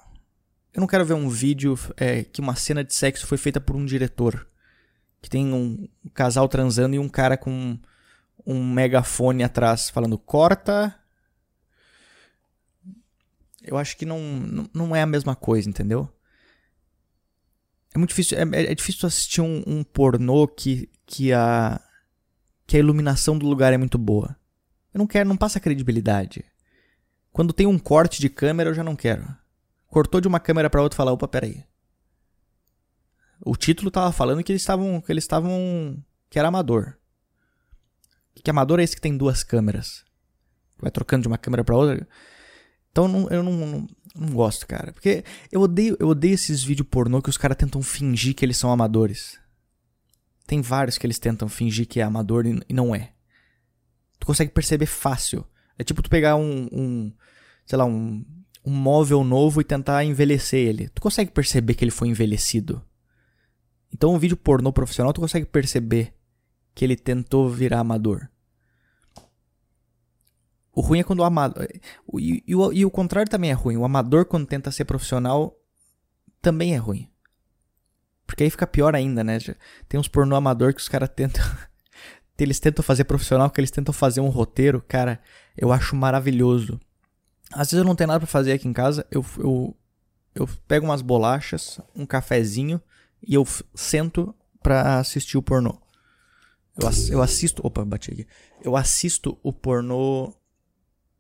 Eu 0.74 0.82
não 0.82 0.88
quero 0.88 1.06
ver 1.06 1.14
um 1.14 1.30
vídeo 1.30 1.80
é, 1.96 2.24
que 2.24 2.42
uma 2.42 2.56
cena 2.56 2.84
de 2.84 2.94
sexo 2.94 3.26
foi 3.26 3.38
feita 3.38 3.62
por 3.62 3.76
um 3.76 3.86
diretor. 3.86 4.48
Que 5.22 5.30
tem 5.30 5.54
um 5.54 5.88
casal 6.14 6.50
transando 6.50 6.96
e 6.96 7.00
um 7.00 7.08
cara 7.08 7.38
com 7.38 7.80
um 8.46 8.74
megafone 8.74 9.44
atrás 9.44 9.90
falando 9.90 10.18
corta. 10.18 10.94
Eu 13.64 13.78
acho 13.78 13.98
que 13.98 14.06
não, 14.06 14.70
não 14.74 14.96
é 14.96 15.02
a 15.02 15.08
mesma 15.08 15.36
coisa, 15.36 15.68
entendeu? 15.68 16.12
É 17.96 17.98
muito 17.98 18.10
difícil. 18.10 18.38
É, 18.38 18.42
é, 18.42 18.76
difícil 18.76 19.08
assistir 19.08 19.40
um, 19.40 19.64
um, 19.66 19.82
pornô 19.82 20.46
que, 20.50 20.90
que, 21.06 21.32
a, 21.32 21.80
que 22.68 22.76
a 22.76 22.80
iluminação 22.80 23.38
do 23.38 23.48
lugar 23.48 23.72
é 23.72 23.78
muito 23.78 23.98
boa. 23.98 24.36
Eu 24.94 24.98
não 24.98 25.08
quero, 25.08 25.30
não 25.30 25.38
passa 25.38 25.62
credibilidade. 25.62 26.44
Quando 27.32 27.54
tem 27.54 27.66
um 27.66 27.80
corte 27.80 28.20
de 28.20 28.28
câmera, 28.28 28.70
eu 28.70 28.74
já 28.74 28.84
não 28.84 28.98
quero. 28.98 29.26
Cortou 29.88 30.20
de 30.20 30.28
uma 30.28 30.42
câmera 30.42 30.70
para 30.70 30.82
outra 30.82 30.96
e 30.96 30.98
fala, 30.98 31.14
opa, 31.14 31.26
peraí. 31.26 31.64
O 33.40 33.56
título 33.56 33.90
tava 33.90 34.12
falando 34.12 34.44
que 34.44 34.52
eles 34.52 34.62
estavam. 34.62 35.00
que 35.00 35.12
eles 35.12 35.24
estavam. 35.24 36.04
que 36.30 36.38
era 36.38 36.50
amador. 36.50 36.98
Que 38.44 38.50
amador 38.50 38.82
é 38.82 38.84
esse 38.84 38.96
que 38.96 39.02
tem 39.02 39.16
duas 39.16 39.42
câmeras? 39.42 40.04
Vai 40.78 40.92
trocando 40.92 41.22
de 41.22 41.28
uma 41.30 41.38
câmera 41.38 41.64
para 41.64 41.76
outra. 41.78 42.06
Então 42.96 43.10
não, 43.10 43.28
eu 43.28 43.44
não, 43.44 43.52
não, 43.52 43.88
não, 44.16 44.30
gosto, 44.30 44.66
cara. 44.66 44.94
Porque 44.94 45.26
eu 45.52 45.60
odeio, 45.60 45.98
eu 46.00 46.08
odeio 46.08 46.34
esses 46.34 46.64
vídeos 46.64 46.88
pornô 46.90 47.22
que 47.22 47.30
os 47.30 47.36
caras 47.36 47.58
tentam 47.58 47.82
fingir 47.82 48.34
que 48.34 48.46
eles 48.46 48.56
são 48.56 48.72
amadores. 48.72 49.38
Tem 50.48 50.62
vários 50.62 50.98
que 50.98 51.06
eles 51.06 51.20
tentam 51.20 51.50
fingir 51.50 51.86
que 51.90 52.00
é 52.00 52.04
amador 52.04 52.48
e, 52.48 52.58
e 52.70 52.74
não 52.74 52.96
é. 52.96 53.12
Tu 54.18 54.26
consegue 54.26 54.54
perceber 54.54 54.86
fácil. 54.86 55.46
É 55.78 55.84
tipo 55.84 56.02
tu 56.02 56.10
pegar 56.10 56.38
um, 56.38 56.70
um 56.72 57.12
sei 57.66 57.78
lá, 57.78 57.84
um, 57.84 58.24
um 58.64 58.72
móvel 58.72 59.26
novo 59.26 59.60
e 59.60 59.66
tentar 59.66 60.06
envelhecer 60.06 60.66
ele. 60.66 60.88
Tu 60.88 61.02
consegue 61.02 61.32
perceber 61.32 61.74
que 61.74 61.84
ele 61.84 61.92
foi 61.92 62.08
envelhecido. 62.08 62.82
Então 63.94 64.14
um 64.14 64.18
vídeo 64.18 64.38
pornô 64.38 64.72
profissional 64.72 65.12
tu 65.12 65.20
consegue 65.20 65.46
perceber 65.46 66.14
que 66.74 66.86
ele 66.86 66.96
tentou 66.96 67.50
virar 67.50 67.82
amador. 67.82 68.30
O 70.76 70.82
ruim 70.82 71.00
é 71.00 71.04
quando 71.04 71.20
o 71.20 71.24
amador. 71.24 71.66
E, 72.20 72.44
e, 72.46 72.54
e, 72.54 72.80
e 72.80 72.86
o 72.86 72.92
contrário 72.92 73.32
também 73.32 73.50
é 73.50 73.54
ruim. 73.54 73.78
O 73.78 73.86
amador, 73.86 74.26
quando 74.26 74.46
tenta 74.46 74.70
ser 74.72 74.84
profissional, 74.84 75.58
também 76.42 76.76
é 76.76 76.78
ruim. 76.78 77.10
Porque 78.28 78.44
aí 78.44 78.50
fica 78.50 78.68
pior 78.68 78.94
ainda, 78.94 79.24
né? 79.24 79.38
Tem 79.88 79.98
uns 79.98 80.10
pornô 80.10 80.36
amador 80.36 80.74
que 80.74 80.82
os 80.82 80.90
caras 80.90 81.10
tentam. 81.16 81.42
eles 82.38 82.60
tentam 82.60 82.84
fazer 82.84 83.06
profissional, 83.06 83.50
que 83.50 83.62
eles 83.62 83.72
tentam 83.72 83.94
fazer 83.94 84.20
um 84.20 84.28
roteiro. 84.28 84.84
Cara, 84.86 85.22
eu 85.56 85.72
acho 85.72 85.96
maravilhoso. 85.96 86.78
Às 87.54 87.72
vezes 87.72 87.80
eu 87.80 87.86
não 87.86 87.96
tenho 87.96 88.10
nada 88.10 88.20
para 88.20 88.28
fazer 88.28 88.52
aqui 88.52 88.68
em 88.68 88.74
casa. 88.74 89.08
Eu, 89.10 89.26
eu, 89.38 89.78
eu 90.36 90.50
pego 90.68 90.86
umas 90.86 91.02
bolachas, 91.02 91.80
um 91.96 92.06
cafezinho 92.06 92.82
e 93.26 93.34
eu 93.34 93.48
sento 93.74 94.36
pra 94.62 95.00
assistir 95.00 95.38
o 95.38 95.42
pornô. 95.42 95.80
Eu, 96.78 96.90
eu 97.12 97.22
assisto. 97.22 97.66
Opa, 97.66 97.86
bati 97.86 98.12
aqui. 98.12 98.28
Eu 98.62 98.76
assisto 98.76 99.40
o 99.42 99.54
pornô 99.54 100.34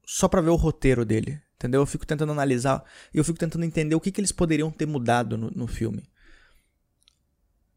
só 0.05 0.27
pra 0.27 0.41
ver 0.41 0.49
o 0.49 0.55
roteiro 0.55 1.03
dele. 1.03 1.41
Entendeu? 1.55 1.81
Eu 1.81 1.85
fico 1.85 2.05
tentando 2.05 2.31
analisar. 2.31 2.83
E 3.13 3.17
eu 3.17 3.23
fico 3.23 3.39
tentando 3.39 3.65
entender 3.65 3.95
o 3.95 3.99
que, 3.99 4.11
que 4.11 4.19
eles 4.19 4.31
poderiam 4.31 4.69
ter 4.69 4.85
mudado 4.85 5.37
no, 5.37 5.49
no 5.51 5.67
filme. 5.67 6.07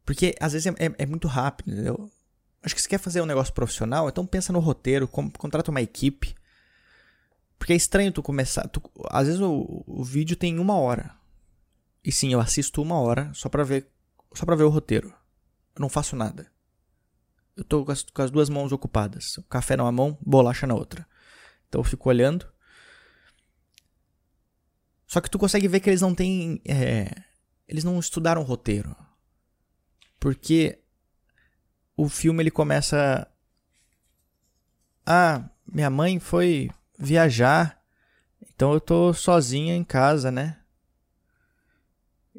Porque 0.04 0.34
às 0.40 0.52
vezes 0.52 0.66
é, 0.66 0.86
é, 0.86 0.94
é, 0.98 1.06
muito 1.06 1.28
rápido, 1.28 1.70
entendeu? 1.70 2.10
Acho 2.62 2.74
que 2.74 2.82
se 2.82 2.88
quer 2.88 2.98
fazer 2.98 3.20
um 3.20 3.26
negócio 3.26 3.54
profissional, 3.54 4.08
então 4.08 4.26
pensa 4.26 4.52
no 4.52 4.58
roteiro, 4.58 5.06
com, 5.06 5.30
contrata 5.30 5.70
uma 5.70 5.80
equipe. 5.80 6.34
Porque 7.58 7.72
é 7.72 7.76
estranho 7.76 8.12
tu 8.12 8.22
começar. 8.22 8.66
Tu, 8.68 8.82
às 9.10 9.26
vezes 9.26 9.40
o, 9.40 9.84
o 9.86 10.04
vídeo 10.04 10.36
tem 10.36 10.58
uma 10.58 10.76
hora. 10.76 11.14
E 12.04 12.10
sim, 12.10 12.32
eu 12.32 12.40
assisto 12.40 12.80
uma 12.82 12.98
hora 12.98 13.30
só 13.34 13.48
pra 13.48 13.64
ver. 13.64 13.86
Só 14.34 14.44
pra 14.44 14.56
ver 14.56 14.64
o 14.64 14.68
roteiro. 14.70 15.08
Eu 15.74 15.80
não 15.80 15.88
faço 15.88 16.16
nada. 16.16 16.46
Eu 17.56 17.64
tô 17.64 17.84
com 17.84 17.92
as, 17.92 18.02
com 18.02 18.22
as 18.22 18.30
duas 18.30 18.48
mãos 18.48 18.72
ocupadas. 18.72 19.38
Café 19.48 19.76
numa 19.76 19.90
mão, 19.90 20.16
bolacha 20.24 20.66
na 20.66 20.74
outra. 20.74 21.06
Então 21.68 21.80
eu 21.80 21.84
fico 21.84 22.08
olhando. 22.08 22.50
Só 25.06 25.20
que 25.20 25.30
tu 25.30 25.38
consegue 25.38 25.68
ver 25.68 25.80
que 25.80 25.88
eles 25.88 26.02
não 26.02 26.14
têm. 26.14 26.60
É, 26.64 27.10
eles 27.66 27.84
não 27.84 27.98
estudaram 27.98 28.42
roteiro. 28.42 28.94
Porque 30.18 30.78
o 31.96 32.08
filme 32.08 32.42
ele 32.42 32.50
começa. 32.50 33.26
Ah, 35.06 35.48
minha 35.66 35.90
mãe 35.90 36.18
foi 36.18 36.70
viajar. 36.98 37.82
Então 38.42 38.72
eu 38.72 38.80
tô 38.80 39.12
sozinha 39.12 39.74
em 39.74 39.84
casa, 39.84 40.30
né? 40.30 40.60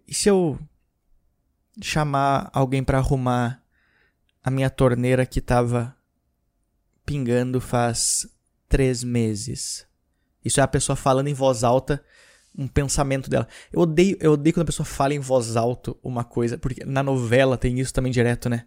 E 0.08 0.14
se 0.14 0.30
eu 0.30 0.60
chamar 1.82 2.50
alguém 2.54 2.84
para 2.84 2.98
arrumar 2.98 3.64
a 4.44 4.52
minha 4.52 4.70
torneira 4.70 5.26
que 5.26 5.42
tava 5.42 5.96
pingando 7.06 7.60
faz 7.62 8.28
três 8.70 9.04
meses. 9.04 9.86
Isso 10.46 10.60
é 10.62 10.64
a 10.64 10.68
pessoa 10.68 10.96
falando 10.96 11.28
em 11.28 11.34
voz 11.34 11.64
alta 11.64 12.02
um 12.58 12.68
pensamento 12.68 13.30
dela. 13.30 13.48
Eu 13.72 13.82
odeio, 13.82 14.18
eu 14.20 14.34
odeio 14.34 14.54
quando 14.54 14.64
a 14.64 14.66
pessoa 14.66 14.86
fala 14.86 15.14
em 15.14 15.20
voz 15.20 15.56
alta 15.56 15.96
uma 16.04 16.24
coisa, 16.24 16.58
porque 16.58 16.84
na 16.86 17.04
novela 17.04 17.58
tem 17.58 17.80
isso 17.80 17.94
também 17.94 18.12
direto, 18.12 18.50
né? 18.50 18.66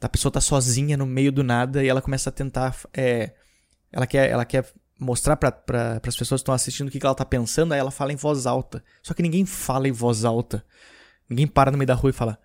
A 0.00 0.08
pessoa 0.08 0.32
tá 0.32 0.40
sozinha 0.40 0.96
no 0.96 1.06
meio 1.06 1.30
do 1.30 1.42
nada 1.42 1.84
e 1.84 1.88
ela 1.88 2.00
começa 2.00 2.30
a 2.30 2.32
tentar. 2.32 2.74
É, 2.94 3.34
ela, 3.92 4.06
quer, 4.06 4.30
ela 4.30 4.44
quer 4.44 4.72
mostrar 4.98 5.36
para 5.36 5.52
pra, 5.52 6.00
as 6.06 6.16
pessoas 6.16 6.40
que 6.40 6.42
estão 6.42 6.54
assistindo 6.54 6.88
o 6.88 6.90
que, 6.90 6.98
que 6.98 7.04
ela 7.04 7.14
tá 7.14 7.24
pensando, 7.24 7.72
aí 7.72 7.80
ela 7.80 7.90
fala 7.90 8.12
em 8.12 8.16
voz 8.16 8.46
alta. 8.46 8.82
Só 9.02 9.12
que 9.12 9.22
ninguém 9.22 9.44
fala 9.44 9.88
em 9.88 9.92
voz 9.92 10.24
alta. 10.24 10.64
Ninguém 11.28 11.46
para 11.46 11.70
no 11.70 11.76
meio 11.76 11.86
da 11.86 11.94
rua 11.94 12.10
e 12.10 12.14
fala: 12.14 12.38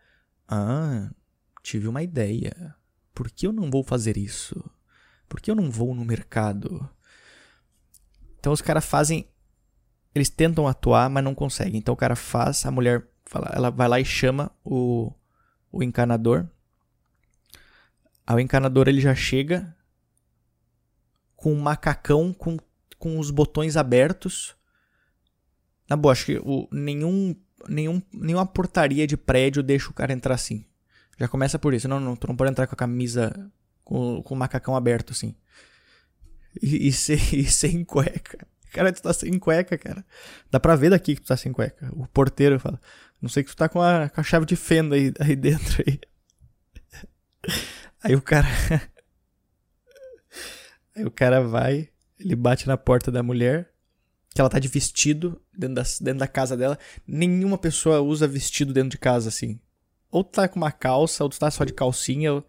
Ah, 0.48 1.10
tive 1.63 1.88
uma 1.88 2.04
ideia. 2.04 2.75
Por 3.13 3.32
que 3.32 3.48
eu 3.48 3.54
não 3.54 3.72
vou 3.72 3.84
fazer 3.84 4.18
isso? 4.18 4.62
Por 5.27 5.39
que 5.41 5.50
eu 5.50 5.55
não 5.55 5.70
vou 5.70 5.94
no 5.94 6.05
mercado? 6.05 6.88
Então 8.39 8.53
os 8.53 8.62
caras 8.62 8.86
fazem. 8.86 9.27
Eles 10.13 10.29
tentam 10.29 10.67
atuar, 10.67 11.10
mas 11.10 11.24
não 11.24 11.36
conseguem. 11.36 11.77
Então 11.77 11.94
o 11.94 11.98
cara 11.98 12.15
faz, 12.15 12.65
a 12.65 12.72
mulher 12.72 13.05
fala, 13.25 13.51
ela 13.53 13.70
vai 13.70 13.88
lá 13.88 14.00
e 14.00 14.05
chama 14.05 14.51
o, 14.63 15.12
o 15.72 15.84
encanador. 15.84 16.48
O 18.27 18.39
encanador 18.39 18.88
ele 18.88 19.01
já 19.01 19.13
chega 19.13 19.75
com 21.36 21.53
um 21.53 21.60
macacão 21.60 22.34
com, 22.34 22.58
com 22.98 23.20
os 23.20 23.29
botões 23.29 23.77
abertos. 23.77 24.55
Na 25.88 25.96
boa, 25.96 26.12
acho 26.12 26.25
que 26.25 26.38
o, 26.44 26.67
nenhum, 26.72 27.36
nenhum, 27.67 28.01
nenhuma 28.12 28.46
portaria 28.46 29.05
de 29.05 29.17
prédio 29.17 29.62
deixa 29.62 29.89
o 29.89 29.94
cara 29.94 30.13
entrar 30.13 30.34
assim. 30.34 30.65
Já 31.20 31.27
começa 31.27 31.60
por 31.60 31.74
isso. 31.74 31.88
Não, 31.88 32.00
não, 32.00 32.15
tu 32.15 32.27
não 32.27 32.36
pode 32.36 32.51
entrar 32.51 32.67
com 32.67 32.74
a 32.74 32.77
camisa 32.77 33.51
com, 33.86 34.22
com 34.24 34.34
o 34.34 34.38
macacão 34.38 34.75
aberto, 34.75 35.12
assim. 35.12 35.34
E, 36.62 36.89
e, 36.89 36.92
sem, 36.92 37.18
e 37.32 37.46
sem 37.46 37.86
cueca. 37.86 38.46
Cara, 38.74 38.92
tu 38.92 39.01
tá 39.01 39.13
sem 39.13 39.39
cueca, 39.39 39.77
cara. 39.77 40.06
Dá 40.51 40.60
pra 40.60 40.75
ver 40.75 40.89
daqui 40.89 41.15
que 41.15 41.22
tu 41.22 41.27
tá 41.27 41.38
sem 41.38 41.54
cueca. 41.54 41.89
O 41.94 42.06
porteiro 42.08 42.60
fala. 42.60 42.82
Não 43.22 43.30
sei 43.30 43.44
que 43.44 43.51
tu 43.51 43.56
tá 43.56 43.70
com 43.70 43.82
a, 43.82 44.10
com 44.10 44.20
a 44.20 44.24
chave 44.24 44.46
de 44.46 44.58
fenda 44.58 44.96
aí, 44.96 45.13
aí 45.22 45.36
dentro 45.36 45.84
aí. 45.88 46.00
Aí 48.04 48.15
o 48.15 48.22
cara. 48.22 48.48
Aí 50.98 51.04
o 51.04 51.12
cara 51.12 51.42
vai, 51.42 51.89
ele 52.18 52.38
bate 52.38 52.65
na 52.68 52.77
porta 52.77 53.12
da 53.12 53.22
mulher, 53.22 53.70
que 54.34 54.39
ela 54.39 54.50
tá 54.50 54.60
de 54.60 54.70
vestido 54.70 55.42
dentro 55.54 55.75
da, 55.75 55.84
dentro 56.00 56.20
da 56.20 56.27
casa 56.27 56.56
dela. 56.56 56.80
Nenhuma 57.06 57.58
pessoa 57.58 58.00
usa 58.00 58.25
vestido 58.25 58.72
dentro 58.72 58.92
de 58.92 58.98
casa 58.98 59.27
assim. 59.27 59.60
Ou 60.10 60.24
tu 60.24 60.32
tá 60.32 60.48
com 60.48 60.56
uma 60.56 60.72
calça, 60.72 61.22
ou 61.22 61.30
tu 61.30 61.38
tá 61.38 61.51
só 61.51 61.65
de 61.65 61.74
calcinha. 61.74 62.36
Ou... 62.36 62.48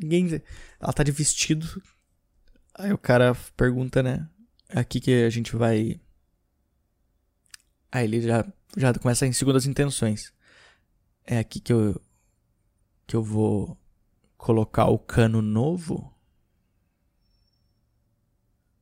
Ninguém. 0.00 0.42
Ela 0.80 0.92
tá 0.92 1.02
de 1.02 1.12
vestido. 1.12 1.82
Aí 2.74 2.92
o 2.92 2.98
cara 2.98 3.36
pergunta, 3.56 4.02
né? 4.02 4.28
É 4.68 4.80
aqui 4.80 5.00
que 5.00 5.24
a 5.24 5.30
gente 5.30 5.54
vai. 5.54 6.00
Aí 7.92 8.04
ele 8.04 8.22
já, 8.22 8.46
já 8.76 8.94
começa 8.94 9.26
em 9.26 9.32
segundas 9.32 9.66
intenções. 9.66 10.32
É 11.24 11.38
aqui 11.38 11.60
que 11.60 11.72
eu. 11.72 12.00
Que 13.06 13.16
eu 13.16 13.22
vou 13.22 13.76
colocar 14.38 14.86
o 14.86 14.98
cano 14.98 15.42
novo. 15.42 16.14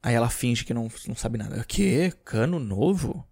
Aí 0.03 0.15
ela 0.15 0.31
finge 0.31 0.65
que 0.65 0.73
não, 0.73 0.89
não 1.07 1.17
sabe 1.17 1.39
nada. 1.39 1.61
O 1.61 1.65
quê? 1.65 2.13
Cano 2.25 2.59
novo? 2.59 3.27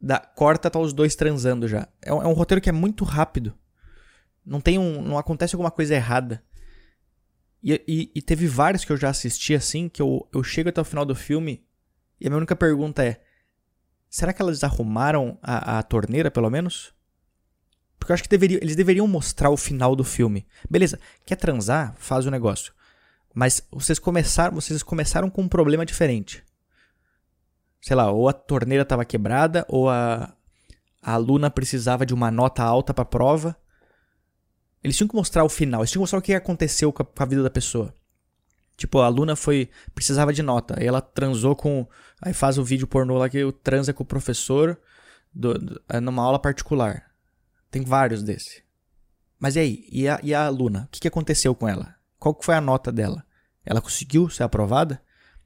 Da, 0.00 0.18
corta, 0.18 0.70
tá 0.70 0.78
os 0.78 0.92
dois 0.92 1.14
transando 1.16 1.66
já. 1.66 1.88
É 2.00 2.10
é 2.10 2.14
um 2.14 2.32
roteiro 2.32 2.60
que 2.60 2.68
é 2.68 2.72
muito 2.72 3.04
rápido. 3.04 3.54
Não 4.50 4.60
tem 4.60 4.78
um. 4.78 5.00
Não 5.00 5.16
acontece 5.16 5.54
alguma 5.54 5.70
coisa 5.70 5.94
errada. 5.94 6.42
E, 7.62 7.80
e, 7.86 8.10
e, 8.16 8.20
teve 8.20 8.48
vários 8.48 8.84
que 8.84 8.90
eu 8.90 8.96
já 8.96 9.10
assisti 9.10 9.54
assim, 9.54 9.88
que 9.88 10.02
eu, 10.02 10.26
eu 10.32 10.42
chego 10.42 10.70
até 10.70 10.80
o 10.80 10.84
final 10.84 11.04
do 11.04 11.14
filme 11.14 11.62
e 12.20 12.26
a 12.26 12.30
minha 12.30 12.38
única 12.38 12.56
pergunta 12.56 13.04
é: 13.04 13.20
será 14.08 14.32
que 14.32 14.42
elas 14.42 14.64
arrumaram 14.64 15.38
a, 15.40 15.78
a 15.78 15.82
torneira, 15.84 16.32
pelo 16.32 16.50
menos? 16.50 16.92
Porque 17.96 18.10
eu 18.10 18.14
acho 18.14 18.24
que 18.24 18.28
deveria, 18.28 18.58
eles 18.60 18.74
deveriam 18.74 19.06
mostrar 19.06 19.50
o 19.50 19.56
final 19.56 19.94
do 19.94 20.02
filme. 20.02 20.46
Beleza, 20.68 20.98
quer 21.24 21.36
transar? 21.36 21.94
Faz 21.96 22.26
o 22.26 22.30
negócio. 22.30 22.72
Mas 23.32 23.62
vocês 23.70 24.00
começaram, 24.00 24.54
vocês 24.54 24.82
começaram 24.82 25.30
com 25.30 25.42
um 25.42 25.48
problema 25.48 25.86
diferente. 25.86 26.42
Sei 27.80 27.94
lá, 27.94 28.10
ou 28.10 28.28
a 28.28 28.32
torneira 28.32 28.82
estava 28.82 29.04
quebrada, 29.04 29.64
ou 29.68 29.88
a, 29.88 30.34
a 31.00 31.12
aluna 31.12 31.50
precisava 31.50 32.04
de 32.04 32.12
uma 32.12 32.32
nota 32.32 32.64
alta 32.64 32.92
para 32.92 33.04
prova. 33.04 33.56
Eles 34.82 34.96
tinham 34.96 35.08
que 35.08 35.14
mostrar 35.14 35.44
o 35.44 35.48
final, 35.48 35.80
eles 35.80 35.90
tinham 35.90 36.00
que 36.00 36.04
mostrar 36.04 36.18
o 36.18 36.22
que 36.22 36.34
aconteceu 36.34 36.92
com 36.92 37.02
a, 37.02 37.06
com 37.06 37.22
a 37.22 37.26
vida 37.26 37.42
da 37.42 37.50
pessoa. 37.50 37.94
Tipo, 38.76 39.00
a 39.00 39.06
aluna 39.06 39.36
foi. 39.36 39.68
precisava 39.94 40.32
de 40.32 40.42
nota. 40.42 40.80
Aí 40.80 40.86
ela 40.86 41.02
transou 41.02 41.54
com. 41.54 41.86
Aí 42.20 42.32
faz 42.32 42.56
o 42.56 42.64
vídeo 42.64 42.86
pornô 42.86 43.18
lá 43.18 43.28
que 43.28 43.52
transa 43.62 43.92
com 43.92 44.02
o 44.02 44.06
professor 44.06 44.80
do, 45.34 45.52
do, 45.52 45.82
é 45.86 46.00
numa 46.00 46.22
aula 46.22 46.38
particular. 46.38 47.10
Tem 47.70 47.82
vários 47.82 48.22
desse. 48.22 48.62
Mas 49.38 49.56
e 49.56 49.60
aí? 49.60 49.84
E 49.92 50.08
a, 50.08 50.18
e 50.22 50.32
a 50.32 50.46
aluna? 50.46 50.84
O 50.84 50.88
que, 50.90 51.00
que 51.00 51.08
aconteceu 51.08 51.54
com 51.54 51.68
ela? 51.68 51.94
Qual 52.18 52.38
foi 52.40 52.54
a 52.54 52.60
nota 52.60 52.90
dela? 52.90 53.22
Ela 53.66 53.82
conseguiu 53.82 54.30
ser 54.30 54.44
aprovada? 54.44 55.02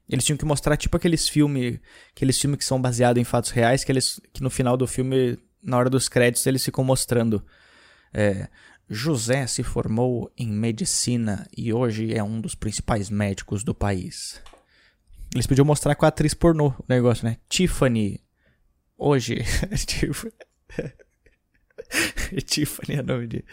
Eles 0.07 0.23
tinham 0.23 0.37
que 0.37 0.45
mostrar 0.45 0.77
tipo 0.77 0.95
aqueles 0.95 1.27
filmes, 1.27 1.79
aqueles 2.15 2.39
filmes 2.39 2.59
que 2.59 2.65
são 2.65 2.81
baseados 2.81 3.19
em 3.19 3.25
fatos 3.25 3.51
reais, 3.51 3.83
que 3.83 3.91
eles 3.91 4.19
que 4.31 4.41
no 4.41 4.49
final 4.49 4.77
do 4.77 4.87
filme 4.87 5.37
na 5.61 5.77
hora 5.77 5.89
dos 5.89 6.07
créditos 6.07 6.45
eles 6.47 6.63
ficam 6.63 6.85
mostrando. 6.85 7.45
É, 8.13 8.47
José 8.89 9.47
se 9.47 9.63
formou 9.63 10.31
em 10.37 10.47
medicina 10.47 11.47
e 11.55 11.73
hoje 11.73 12.13
é 12.13 12.23
um 12.23 12.39
dos 12.39 12.53
principais 12.53 13.09
médicos 13.09 13.63
do 13.63 13.73
país. 13.73 14.41
Eles 15.33 15.47
podiam 15.47 15.65
mostrar 15.65 15.95
com 15.95 16.05
a 16.05 16.09
atriz 16.09 16.33
pornô 16.33 16.67
o 16.69 16.85
negócio, 16.87 17.25
né? 17.25 17.37
Tiffany. 17.49 18.21
Hoje. 18.97 19.39
Tiffany 22.45 22.99
é 22.99 23.03
nome 23.03 23.27
de. 23.27 23.45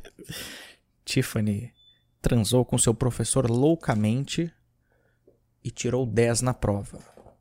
Tiffany 1.04 1.72
transou 2.20 2.64
com 2.64 2.78
seu 2.78 2.94
professor 2.94 3.50
loucamente 3.50 4.52
e 5.62 5.70
tirou 5.70 6.06
10 6.06 6.42
na 6.42 6.54
prova. 6.54 6.98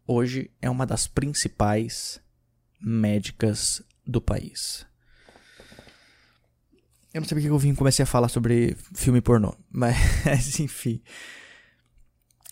Hoje 0.08 0.52
é 0.62 0.70
uma 0.70 0.86
das 0.86 1.08
principais 1.08 2.22
médicas 2.82 3.84
do 4.06 4.22
país. 4.22 4.89
Eu 7.14 7.22
não 7.22 7.28
sabia 7.28 7.44
que 7.44 7.50
eu 7.50 7.58
vim 7.58 7.74
comecei 7.74 8.04
a 8.04 8.06
falar 8.06 8.28
sobre 8.28 8.76
filme 8.94 9.20
pornô, 9.20 9.56
mas 9.72 9.98
enfim. 10.60 11.02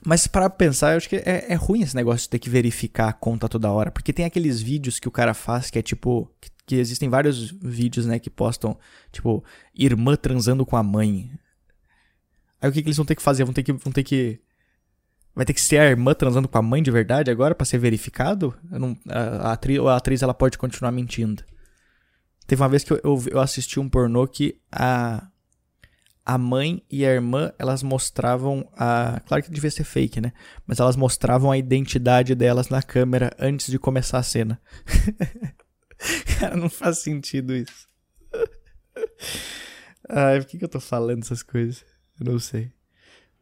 Mas 0.05 0.25
para 0.25 0.49
pensar, 0.49 0.91
eu 0.91 0.97
acho 0.97 1.09
que 1.09 1.17
é, 1.17 1.45
é, 1.49 1.55
ruim 1.55 1.81
esse 1.81 1.95
negócio 1.95 2.21
de 2.21 2.29
ter 2.29 2.39
que 2.39 2.49
verificar 2.49 3.09
a 3.09 3.13
conta 3.13 3.49
toda 3.49 3.71
hora, 3.71 3.91
porque 3.91 4.13
tem 4.13 4.25
aqueles 4.25 4.61
vídeos 4.61 4.99
que 4.99 5.07
o 5.07 5.11
cara 5.11 5.33
faz 5.33 5.69
que 5.69 5.77
é 5.77 5.81
tipo 5.81 6.31
que, 6.39 6.49
que 6.65 6.75
existem 6.75 7.09
vários 7.09 7.51
vídeos, 7.51 8.05
né, 8.05 8.19
que 8.19 8.29
postam 8.29 8.77
tipo 9.11 9.43
irmã 9.75 10.15
transando 10.15 10.65
com 10.65 10.75
a 10.75 10.83
mãe. 10.83 11.31
Aí 12.61 12.69
o 12.69 12.73
que, 12.73 12.81
que 12.81 12.87
eles 12.87 12.97
vão 12.97 13.05
ter 13.05 13.15
que 13.15 13.21
fazer? 13.21 13.43
Vão 13.43 13.53
ter 13.53 13.63
que 13.63 13.73
vão 13.73 13.91
ter 13.91 14.03
que 14.03 14.39
vai 15.35 15.45
ter 15.45 15.53
que 15.53 15.61
ser 15.61 15.77
a 15.77 15.85
irmã 15.85 16.15
transando 16.15 16.47
com 16.47 16.57
a 16.57 16.63
mãe 16.63 16.81
de 16.81 16.89
verdade 16.89 17.29
agora 17.29 17.53
para 17.53 17.65
ser 17.65 17.77
verificado? 17.77 18.55
Não, 18.63 18.97
a, 19.07 19.49
a, 19.49 19.53
atriz, 19.53 19.79
a 19.79 19.95
atriz 19.95 20.23
ela 20.23 20.33
pode 20.33 20.57
continuar 20.57 20.91
mentindo. 20.91 21.43
Teve 22.47 22.61
uma 22.61 22.69
vez 22.69 22.83
que 22.83 22.93
eu, 22.93 22.99
eu, 23.03 23.23
eu 23.31 23.39
assisti 23.39 23.79
um 23.79 23.89
pornô 23.89 24.25
que 24.25 24.59
a, 24.71 25.27
a 26.25 26.37
mãe 26.37 26.81
e 26.89 27.05
a 27.05 27.09
irmã, 27.09 27.53
elas 27.59 27.83
mostravam 27.83 28.67
a. 28.73 29.21
Claro 29.25 29.43
que 29.43 29.51
devia 29.51 29.69
ser 29.69 29.83
fake, 29.83 30.21
né? 30.21 30.31
Mas 30.65 30.79
elas 30.79 30.95
mostravam 30.95 31.51
a 31.51 31.57
identidade 31.57 32.33
delas 32.33 32.69
na 32.69 32.81
câmera 32.81 33.35
antes 33.37 33.67
de 33.67 33.77
começar 33.77 34.17
a 34.17 34.23
cena. 34.23 34.61
Cara, 36.39 36.55
não 36.55 36.69
faz 36.69 36.99
sentido 36.99 37.53
isso. 37.53 37.87
Ai, 40.09 40.39
por 40.39 40.47
que, 40.47 40.57
que 40.57 40.63
eu 40.63 40.69
tô 40.69 40.79
falando 40.79 41.23
essas 41.23 41.43
coisas? 41.43 41.83
Eu 42.19 42.31
não 42.31 42.39
sei. 42.39 42.71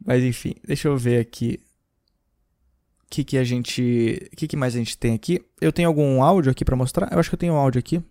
Mas 0.04 0.24
enfim, 0.24 0.56
deixa 0.64 0.88
eu 0.88 0.98
ver 0.98 1.20
aqui. 1.20 1.60
O 3.04 3.08
que, 3.10 3.24
que 3.24 3.38
a 3.38 3.44
gente. 3.44 4.30
O 4.34 4.36
que, 4.36 4.48
que 4.48 4.58
mais 4.58 4.74
a 4.74 4.80
gente 4.80 4.98
tem 4.98 5.14
aqui? 5.14 5.46
Eu 5.62 5.72
tenho 5.72 5.88
algum 5.88 6.24
áudio 6.24 6.52
aqui 6.52 6.66
para 6.66 6.76
mostrar? 6.76 7.12
Eu 7.12 7.20
acho 7.20 7.30
que 7.30 7.36
eu 7.36 7.40
tenho 7.40 7.54
um 7.54 7.58
áudio 7.58 7.80
aqui. 7.80 8.04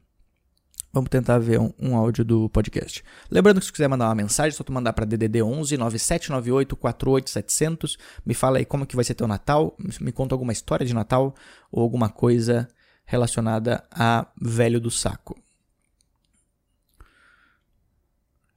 Vamos 0.95 1.11
tentar 1.11 1.41
ver 1.41 1.59
um, 1.59 1.73
um, 1.77 1.97
áudio 1.97 2.25
do 2.25 2.49
podcast. 2.49 3.03
Lembrando 3.29 3.59
que 3.59 3.67
se 3.67 3.73
quiser 3.73 3.89
mandar 3.89 4.07
uma 4.07 4.15
mensagem, 4.15 4.55
é 4.55 4.57
só 4.57 4.63
tu 4.63 4.73
mandar 4.73 4.93
para 4.93 5.05
DDD 5.05 5.43
11 5.43 5.77
9798 5.77 6.77
48700. 6.77 7.99
Me 8.25 8.33
fala 8.33 8.59
aí 8.59 8.65
como 8.65 8.87
que 8.87 8.95
vai 8.95 9.05
ser 9.05 9.15
teu 9.15 9.27
Natal, 9.27 9.77
me 10.01 10.13
conta 10.13 10.37
alguma 10.37 10.53
história 10.53 10.87
de 10.87 10.95
Natal 10.95 11.35
ou 11.69 11.83
alguma 11.83 12.09
coisa 12.09 12.69
relacionada 13.05 13.85
a 13.91 14.29
velho 14.41 14.81
do 14.81 14.89
saco. 14.89 15.37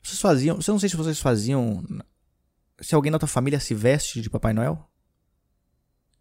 Vocês 0.04 0.22
faziam, 0.22 0.58
eu 0.58 0.72
não 0.74 0.80
sei 0.80 0.90
se 0.90 0.96
vocês 0.96 1.20
faziam 1.20 1.84
se 2.80 2.94
alguém 2.94 3.12
da 3.12 3.18
tua 3.18 3.28
família 3.28 3.60
se 3.60 3.74
veste 3.74 4.22
de 4.22 4.30
Papai 4.30 4.54
Noel. 4.54 4.88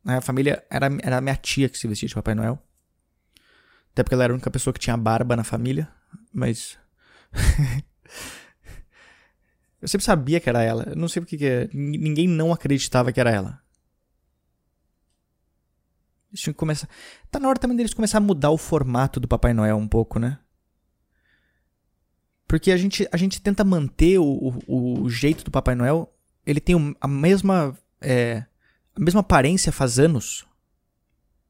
Na 0.03 0.23
família 0.23 0.65
era 0.71 0.87
era 1.03 1.19
a 1.19 1.21
minha 1.21 1.37
tia 1.37 1.69
que 1.69 1.77
se 1.77 1.87
vestia 1.87 2.09
de 2.09 2.15
Papai 2.15 2.35
Noel. 2.35 2.59
Até 3.93 4.03
porque 4.03 4.15
ela 4.15 4.25
era 4.25 4.33
a 4.33 4.37
única 4.37 4.51
pessoa 4.51 4.73
que 4.73 4.81
tinha 4.81 4.97
barba 4.97 5.37
na 5.37 5.45
família 5.45 5.95
mas. 6.37 6.79
eu 9.81 9.89
sempre 9.89 10.05
sabia 10.05 10.39
que 10.39 10.49
era 10.51 10.63
ela. 10.63 10.85
Eu 10.91 10.97
não 10.97 11.09
sei 11.09 11.23
porque 11.23 11.39
que 11.39 11.47
é. 11.47 11.69
ninguém 11.73 12.29
não 12.29 12.53
acreditava 12.53 13.11
que 13.11 13.19
era 13.19 13.31
ela. 13.31 13.63
Eles 16.31 16.43
tinham 16.43 16.53
que 16.53 16.59
começar. 16.59 16.89
Tá 17.31 17.41
na 17.41 17.49
hora 17.49 17.59
também 17.59 17.75
deles 17.77 17.95
começar 17.95 18.19
a 18.19 18.21
mudar 18.21 18.51
o 18.51 18.59
formato 18.59 19.19
do 19.19 19.27
Papai 19.27 19.55
Noel 19.55 19.79
um 19.79 19.89
pouco, 19.89 20.19
né? 20.19 20.39
Porque 22.47 22.71
a 22.71 22.77
gente, 22.77 23.09
a 23.11 23.17
gente 23.17 23.41
tenta 23.41 23.65
manter 23.65 24.19
o, 24.19 24.61
o, 24.67 25.03
o 25.03 25.11
jeito 25.11 25.43
do 25.43 25.51
Papai 25.51 25.75
Noel. 25.75 26.13
Ele 26.45 26.61
tem 26.61 26.95
a 27.01 27.09
mesma. 27.09 27.77
É, 27.99 28.45
a 28.95 29.01
mesma 29.01 29.21
aparência 29.21 29.73
faz 29.73 29.99
anos. 29.99 30.47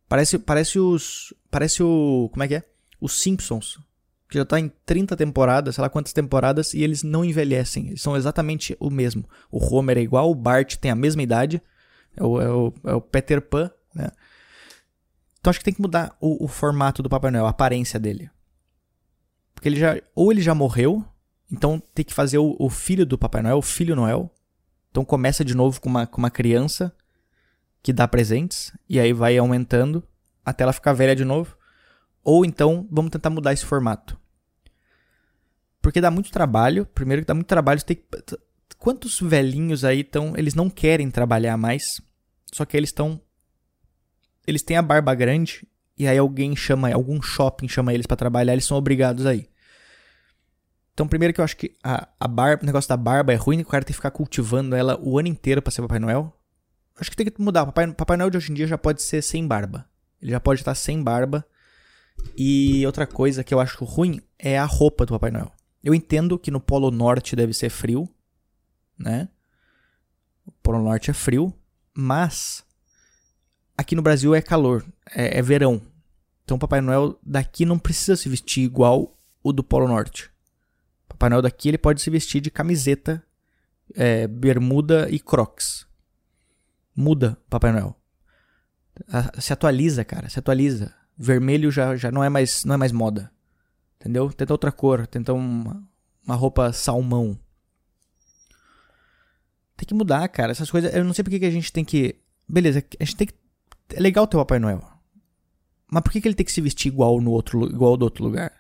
Parece, 0.09 0.39
parece 0.39 0.79
os. 0.79 1.35
Parece 1.51 1.83
o. 1.83 2.29
Como 2.31 2.45
é 2.45 2.49
que 2.49 2.55
é? 2.55 2.63
Os 3.01 3.21
Simpsons 3.21 3.85
que 4.29 4.39
já 4.39 4.45
tá 4.45 4.59
em 4.59 4.71
30 4.85 5.17
temporadas, 5.17 5.75
sei 5.75 5.83
lá 5.83 5.89
quantas 5.89 6.13
temporadas, 6.13 6.75
e 6.75 6.83
eles 6.83 7.03
não 7.03 7.25
envelhecem. 7.25 7.89
Eles 7.89 8.03
são 8.03 8.17
exatamente 8.17 8.77
o 8.81 8.91
mesmo. 8.91 9.25
O 9.51 9.59
Homer 9.59 9.99
é 9.99 10.01
igual, 10.01 10.31
o 10.31 10.35
Bart 10.35 10.77
tem 10.77 10.91
a 10.91 10.97
mesma 10.97 11.23
idade, 11.23 11.63
é 12.17 12.25
o, 12.25 12.41
é 12.41 12.51
o, 12.51 12.73
é 12.85 12.95
o 12.95 13.01
Peter 13.01 13.41
Pan, 13.41 13.71
né? 13.95 14.09
Então 15.39 15.51
acho 15.51 15.61
que 15.61 15.65
tem 15.65 15.75
que 15.75 15.81
mudar 15.81 16.17
o, 16.21 16.45
o, 16.45 16.49
formato 16.49 17.03
do 17.05 17.09
Papai 17.09 17.31
Noel, 17.31 17.47
a 17.47 17.51
aparência 17.51 18.01
dele. 18.01 18.29
Porque 19.55 19.69
ele 19.69 19.77
já. 19.77 19.97
Ou 20.13 20.33
ele 20.33 20.43
já 20.43 20.55
morreu, 20.57 21.05
então 21.51 21.81
tem 21.95 22.05
que 22.05 22.13
fazer 22.13 22.39
o, 22.39 22.57
o 22.59 22.69
filho 22.69 23.07
do 23.07 23.17
Papai 23.17 23.43
Noel, 23.43 23.59
o 23.59 23.63
filho 23.63 23.95
Noel. 23.95 24.29
Então 24.91 25.05
começa 25.05 25.45
de 25.45 25.55
novo 25.55 25.81
com 25.81 25.89
uma, 25.89 26.05
com 26.05 26.19
uma 26.19 26.31
criança 26.31 26.93
que 27.81 27.93
dá 27.93 28.09
presentes, 28.09 28.73
e 28.89 28.99
aí 28.99 29.13
vai 29.13 29.39
aumentando 29.39 30.03
até 30.45 30.65
ela 30.65 30.73
ficar 30.73 30.93
velha 30.93 31.15
de 31.15 31.25
novo. 31.25 31.57
Ou 32.27 32.45
então, 32.45 32.89
vamos 32.91 33.13
tentar 33.13 33.31
mudar 33.31 33.53
esse 33.53 33.65
formato. 33.65 34.19
Porque 35.81 36.01
dá 36.01 36.11
muito 36.11 36.33
trabalho. 36.33 36.85
Primeiro 36.87 37.23
que 37.23 37.27
dá 37.29 37.35
muito 37.35 37.47
trabalho. 37.47 37.81
Tem 37.85 38.03
Quantos 38.77 39.21
velhinhos 39.21 39.85
aí 39.85 40.01
estão. 40.01 40.35
Eles 40.37 40.53
não 40.53 40.69
querem 40.69 41.09
trabalhar 41.09 41.57
mais. 41.57 42.01
Só 42.53 42.65
que 42.65 42.77
eles 42.77 42.89
estão. 42.89 43.21
Eles 44.45 44.61
têm 44.61 44.77
a 44.77 44.83
barba 44.83 45.15
grande. 45.15 45.69
E 45.97 46.09
aí 46.09 46.19
alguém 46.19 46.57
chama. 46.57 46.93
Algum 46.93 47.23
shopping 47.23 47.69
chama 47.69 47.95
eles 47.95 48.09
para 48.09 48.17
trabalhar. 48.17 48.55
Eles 48.55 48.65
são 48.65 48.77
obrigados 48.77 49.25
aí. 49.25 49.49
Então, 50.93 51.07
primeiro 51.07 51.33
que 51.33 51.41
eu 51.41 51.45
acho 51.45 51.57
que 51.57 51.77
a, 51.81 52.09
a 52.19 52.27
barba, 52.27 52.65
o 52.65 52.67
negócio 52.67 52.89
da 52.89 52.97
barba 52.97 53.33
é 53.33 53.37
ruim. 53.37 53.61
O 53.61 53.67
cara 53.67 53.85
tem 53.85 53.93
que 53.93 53.99
ficar 53.99 54.11
cultivando 54.11 54.75
ela 54.75 54.99
o 55.01 55.17
ano 55.17 55.29
inteiro 55.29 55.63
para 55.63 55.71
ser 55.71 55.83
Papai 55.83 56.01
Noel. 56.01 56.37
Acho 56.99 57.09
que 57.09 57.17
tem 57.17 57.27
que 57.27 57.41
mudar. 57.41 57.67
Papai, 57.67 57.93
Papai 57.93 58.17
Noel 58.17 58.31
de 58.31 58.37
hoje 58.37 58.51
em 58.51 58.55
dia 58.57 58.67
já 58.67 58.77
pode 58.77 59.01
ser 59.01 59.23
sem 59.23 59.47
barba. 59.47 59.89
Ele 60.21 60.33
já 60.33 60.41
pode 60.41 60.61
estar 60.61 60.75
sem 60.75 61.01
barba 61.01 61.47
e 62.37 62.85
outra 62.85 63.07
coisa 63.07 63.43
que 63.43 63.55
eu 63.55 63.61
acho 63.61 63.85
ruim 63.85 64.21
é 64.39 64.59
a 64.59 64.65
roupa 64.65 65.07
do 65.07 65.15
Papai 65.15 65.31
Noel. 65.31 65.51
Eu 65.83 65.95
entendo 65.95 66.39
que 66.39 66.51
no 66.51 66.61
Polo 66.61 66.91
Norte 66.91 67.35
deve 67.35 67.55
ser 67.55 67.71
frio, 67.71 68.09
né? 68.99 69.29
O 70.45 70.53
Polo 70.63 70.83
Norte 70.83 71.11
é 71.11 71.15
frio, 71.15 71.55
mas 71.95 72.65
aqui 73.77 73.95
no 73.95 74.03
Brasil 74.03 74.35
é 74.35 74.43
calor, 74.43 74.85
é, 75.15 75.39
é 75.39 75.43
verão. 75.43 75.81
Então 76.45 76.57
o 76.57 76.61
Papai 76.61 76.81
Noel 76.81 77.19
daqui 77.23 77.65
não 77.65 77.79
precisa 77.79 78.17
se 78.17 78.29
vestir 78.29 78.65
igual 78.65 79.17
o 79.43 79.53
do 79.53 79.65
Polo 79.65 79.89
Norte. 79.89 80.31
O 81.05 81.09
Papai 81.11 81.31
Noel 81.31 81.43
daqui 81.43 81.69
ele 81.69 81.79
pode 81.79 82.03
se 82.03 82.11
vestir 82.11 82.41
de 82.41 82.51
camiseta, 82.51 83.23
é, 83.95 84.27
bermuda 84.27 85.09
e 85.09 85.19
crocs. 85.19 85.87
Muda 86.95 87.39
Papai 87.49 87.73
Noel. 87.73 87.97
Se 89.39 89.53
atualiza, 89.53 90.05
cara, 90.05 90.29
se 90.29 90.39
atualiza 90.39 90.95
vermelho 91.17 91.71
já, 91.71 91.97
já 91.97 92.11
não 92.11 92.23
é 92.23 92.29
mais 92.29 92.65
não 92.65 92.75
é 92.75 92.77
mais 92.77 92.93
moda. 92.93 93.31
Entendeu? 93.99 94.33
Tenta 94.33 94.53
outra 94.53 94.71
cor, 94.71 95.07
tenta 95.07 95.33
uma, 95.33 95.83
uma 96.25 96.35
roupa 96.35 96.73
salmão. 96.73 97.39
Tem 99.77 99.87
que 99.87 99.95
mudar, 99.95 100.27
cara. 100.29 100.53
Essas 100.53 100.71
coisas. 100.71 100.95
Eu 100.95 101.05
não 101.05 101.13
sei 101.13 101.23
porque 101.23 101.39
que 101.39 101.47
a 101.47 101.51
gente 101.51 101.73
tem 101.73 101.85
que. 101.85 102.17
Beleza, 102.49 102.85
a 103.01 103.05
gente 103.05 103.17
tem 103.17 103.27
que. 103.27 103.35
É 103.95 104.01
legal 104.01 104.27
ter 104.27 104.37
o 104.37 104.41
Papai 104.41 104.59
Noel. 104.59 104.83
Mas 105.91 106.03
por 106.03 106.11
que, 106.11 106.21
que 106.21 106.29
ele 106.29 106.35
tem 106.35 106.47
que 106.47 106.53
se 106.53 106.61
vestir 106.61 106.89
igual 106.89 107.21
no 107.21 107.31
outro 107.31 107.65
igual 107.67 107.97
do 107.97 108.05
outro 108.05 108.25
lugar? 108.25 108.53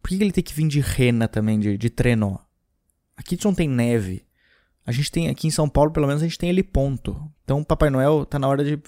Por 0.00 0.08
que, 0.08 0.16
que 0.16 0.22
ele 0.22 0.32
tem 0.32 0.44
que 0.44 0.54
vir 0.54 0.68
de 0.68 0.80
rena 0.80 1.28
também, 1.28 1.58
de, 1.58 1.76
de 1.76 1.90
trenó? 1.90 2.38
Aqui 3.16 3.38
não 3.44 3.54
tem 3.54 3.68
neve. 3.68 4.24
A 4.86 4.92
gente 4.92 5.10
tem 5.10 5.28
aqui 5.28 5.46
em 5.46 5.50
São 5.50 5.68
Paulo, 5.68 5.90
pelo 5.90 6.06
menos, 6.06 6.22
a 6.22 6.26
gente 6.26 6.38
tem 6.38 6.48
ele 6.48 6.62
ponto. 6.62 7.30
Então 7.44 7.64
Papai 7.64 7.90
Noel 7.90 8.24
tá 8.24 8.38
na 8.38 8.48
hora 8.48 8.64
de. 8.64 8.80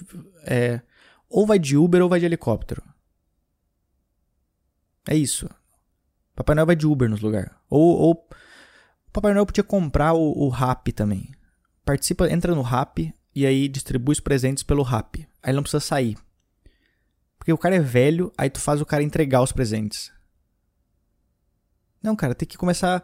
É, 0.45 0.81
ou 1.31 1.47
vai 1.47 1.57
de 1.57 1.77
Uber 1.77 2.01
ou 2.01 2.09
vai 2.09 2.19
de 2.19 2.25
helicóptero. 2.25 2.83
É 5.07 5.15
isso. 5.15 5.49
Papai 6.35 6.55
Noel 6.55 6.67
vai 6.67 6.75
de 6.75 6.85
Uber 6.85 7.09
nos 7.09 7.21
lugares. 7.21 7.51
Ou, 7.69 7.97
ou 7.97 8.29
Papai 9.11 9.33
Noel 9.33 9.45
podia 9.45 9.63
comprar 9.63 10.13
o, 10.13 10.31
o 10.37 10.49
Rap 10.49 10.91
também. 10.91 11.31
Participa, 11.83 12.29
entra 12.29 12.53
no 12.53 12.61
Rap 12.61 13.13
e 13.33 13.45
aí 13.45 13.67
distribui 13.67 14.13
os 14.13 14.19
presentes 14.19 14.63
pelo 14.63 14.83
Rap. 14.83 15.27
Aí 15.41 15.53
não 15.53 15.63
precisa 15.63 15.79
sair. 15.79 16.17
Porque 17.37 17.51
o 17.51 17.57
cara 17.57 17.75
é 17.75 17.79
velho, 17.79 18.31
aí 18.37 18.49
tu 18.49 18.59
faz 18.59 18.79
o 18.81 18.85
cara 18.85 19.01
entregar 19.01 19.41
os 19.41 19.51
presentes. 19.51 20.11
Não, 22.01 22.15
cara, 22.15 22.35
tem 22.35 22.47
que 22.47 22.57
começar. 22.57 23.03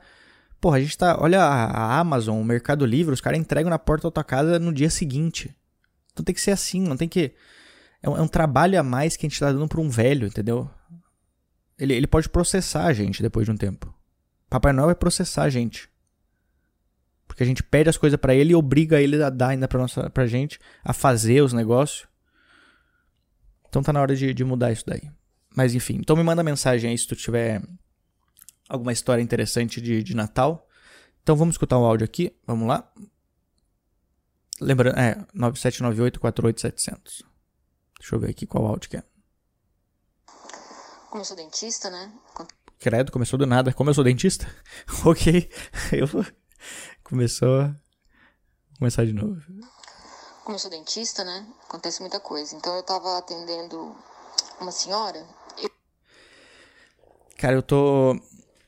Porra, 0.60 0.78
a 0.78 0.80
gente 0.80 0.98
tá. 0.98 1.18
Olha 1.20 1.42
a 1.42 2.00
Amazon, 2.00 2.40
o 2.40 2.46
Mercado 2.46 2.86
Livre, 2.86 3.14
os 3.14 3.22
caras 3.22 3.40
entregam 3.40 3.70
na 3.70 3.80
porta 3.80 4.08
da 4.08 4.12
tua 4.12 4.24
casa 4.24 4.60
no 4.60 4.74
dia 4.74 4.90
seguinte. 4.90 5.56
Então 6.12 6.24
tem 6.24 6.34
que 6.34 6.42
ser 6.42 6.52
assim, 6.52 6.82
não 6.82 6.98
tem 6.98 7.08
que. 7.08 7.34
É 8.08 8.10
um, 8.10 8.18
é 8.18 8.22
um 8.22 8.28
trabalho 8.28 8.80
a 8.80 8.84
mais 8.84 9.18
que 9.18 9.26
a 9.26 9.30
gente 9.30 9.38
tá 9.38 9.52
dando 9.52 9.68
pra 9.68 9.82
um 9.82 9.90
velho, 9.90 10.28
entendeu? 10.28 10.70
Ele, 11.78 11.94
ele 11.94 12.08
pode 12.08 12.30
processar 12.30 12.86
a 12.86 12.94
gente 12.94 13.22
depois 13.22 13.46
de 13.46 13.52
um 13.52 13.58
tempo. 13.58 13.94
Papai 14.50 14.72
Noel 14.72 14.88
vai 14.88 14.96
processar 14.96 15.44
a 15.44 15.50
gente. 15.50 15.90
Porque 17.28 17.44
a 17.44 17.46
gente 17.46 17.62
pede 17.62 17.90
as 17.90 17.98
coisas 17.98 18.18
para 18.18 18.34
ele 18.34 18.54
e 18.54 18.56
obriga 18.56 19.02
ele 19.02 19.22
a 19.22 19.30
dar 19.30 19.50
ainda 19.50 19.68
pra, 19.68 19.78
nossa, 19.78 20.10
pra 20.10 20.26
gente, 20.26 20.58
a 20.86 20.94
fazer 20.94 21.42
os 21.42 21.52
negócios. 21.52 22.08
Então 23.68 23.84
tá 23.84 23.92
na 23.92 24.00
hora 24.00 24.16
de, 24.16 24.34
de 24.34 24.44
mudar 24.46 24.72
isso 24.72 24.86
daí. 24.88 25.12
Mas 25.54 25.76
enfim, 25.76 25.98
então 25.98 26.16
me 26.16 26.24
manda 26.24 26.42
mensagem 26.42 26.90
aí 26.92 26.98
se 26.98 27.08
tu 27.08 27.16
tiver 27.16 27.62
alguma 28.70 28.94
história 28.94 29.22
interessante 29.22 29.82
de, 29.82 30.02
de 30.02 30.16
Natal. 30.16 30.66
Então 31.22 31.36
vamos 31.36 31.56
escutar 31.56 31.78
o 31.78 31.84
áudio 31.84 32.06
aqui. 32.06 32.34
Vamos 32.48 32.70
lá. 32.70 32.90
Lembrando, 34.62 34.98
é 34.98 35.16
9798-48700. 35.36 37.28
Deixa 38.00 38.16
eu 38.16 38.20
ver 38.20 38.30
aqui 38.30 38.46
qual 38.46 38.66
áudio 38.66 38.90
que 38.90 38.98
é. 38.98 39.04
Como 41.10 41.22
eu 41.22 41.26
sou 41.26 41.38
dentista, 41.38 41.90
né? 41.90 42.12
Credo, 42.80 43.12
começou 43.12 43.40
do 43.40 43.46
nada. 43.46 43.74
Como 43.74 43.90
eu 43.90 43.94
sou 43.94 44.04
dentista? 44.04 44.46
ok. 45.06 45.50
Eu 45.92 46.06
vou. 46.06 46.26
Começou. 47.04 47.64
Vou 47.64 48.78
começar 48.80 49.06
de 49.06 49.14
novo. 49.14 49.42
Como 50.44 50.56
eu 50.56 50.60
sou 50.60 50.70
dentista, 50.70 51.24
né? 51.24 51.48
Acontece 51.68 52.02
muita 52.02 52.20
coisa. 52.20 52.56
Então 52.56 52.76
eu 52.76 52.84
tava 52.84 53.18
atendendo 53.18 53.96
uma 54.62 54.72
senhora. 54.72 55.26
Eu... 55.62 55.72
Cara, 57.38 57.56
eu 57.56 57.64
tô. 57.64 58.16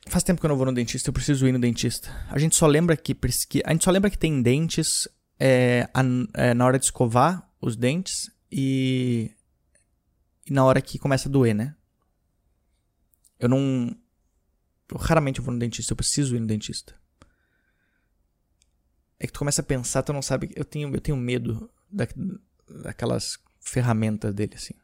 Faz 0.08 0.24
tempo 0.24 0.40
que 0.40 0.46
eu 0.46 0.48
não 0.48 0.56
vou 0.56 0.66
no 0.66 0.74
dentista, 0.74 1.08
eu 1.08 1.14
preciso 1.14 1.46
ir 1.46 1.52
no 1.52 1.58
dentista. 1.60 2.10
A 2.30 2.38
gente 2.38 2.56
só 2.56 2.66
lembra 2.66 2.96
que. 2.96 3.16
A 3.64 3.72
gente 3.72 3.84
só 3.84 3.90
lembra 3.90 4.10
que 4.10 4.18
tem 4.18 4.42
dentes 4.42 5.08
é, 5.38 5.88
é, 6.34 6.52
na 6.52 6.66
hora 6.66 6.78
de 6.78 6.86
escovar 6.86 7.48
os 7.60 7.76
dentes 7.76 8.30
e, 8.50 9.30
e 10.46 10.52
na 10.52 10.64
hora 10.64 10.80
que 10.80 10.98
começa 10.98 11.28
a 11.28 11.32
doer, 11.32 11.54
né? 11.54 11.76
Eu 13.38 13.48
não. 13.48 13.96
Eu 14.88 14.96
raramente 14.98 15.40
vou 15.40 15.52
no 15.52 15.58
dentista, 15.58 15.92
eu 15.92 15.96
preciso 15.96 16.34
ir 16.34 16.40
no 16.40 16.46
dentista. 16.46 16.98
É 19.18 19.26
que 19.26 19.32
tu 19.32 19.38
começa 19.38 19.60
a 19.60 19.64
pensar, 19.64 20.02
tu 20.02 20.12
não 20.12 20.22
sabe. 20.22 20.52
Eu 20.56 20.64
tenho, 20.64 20.92
eu 20.94 21.00
tenho 21.00 21.16
medo 21.16 21.70
da, 21.90 22.06
daquelas 22.82 23.38
ferramentas 23.60 24.34
dele, 24.34 24.54
assim. 24.56 24.74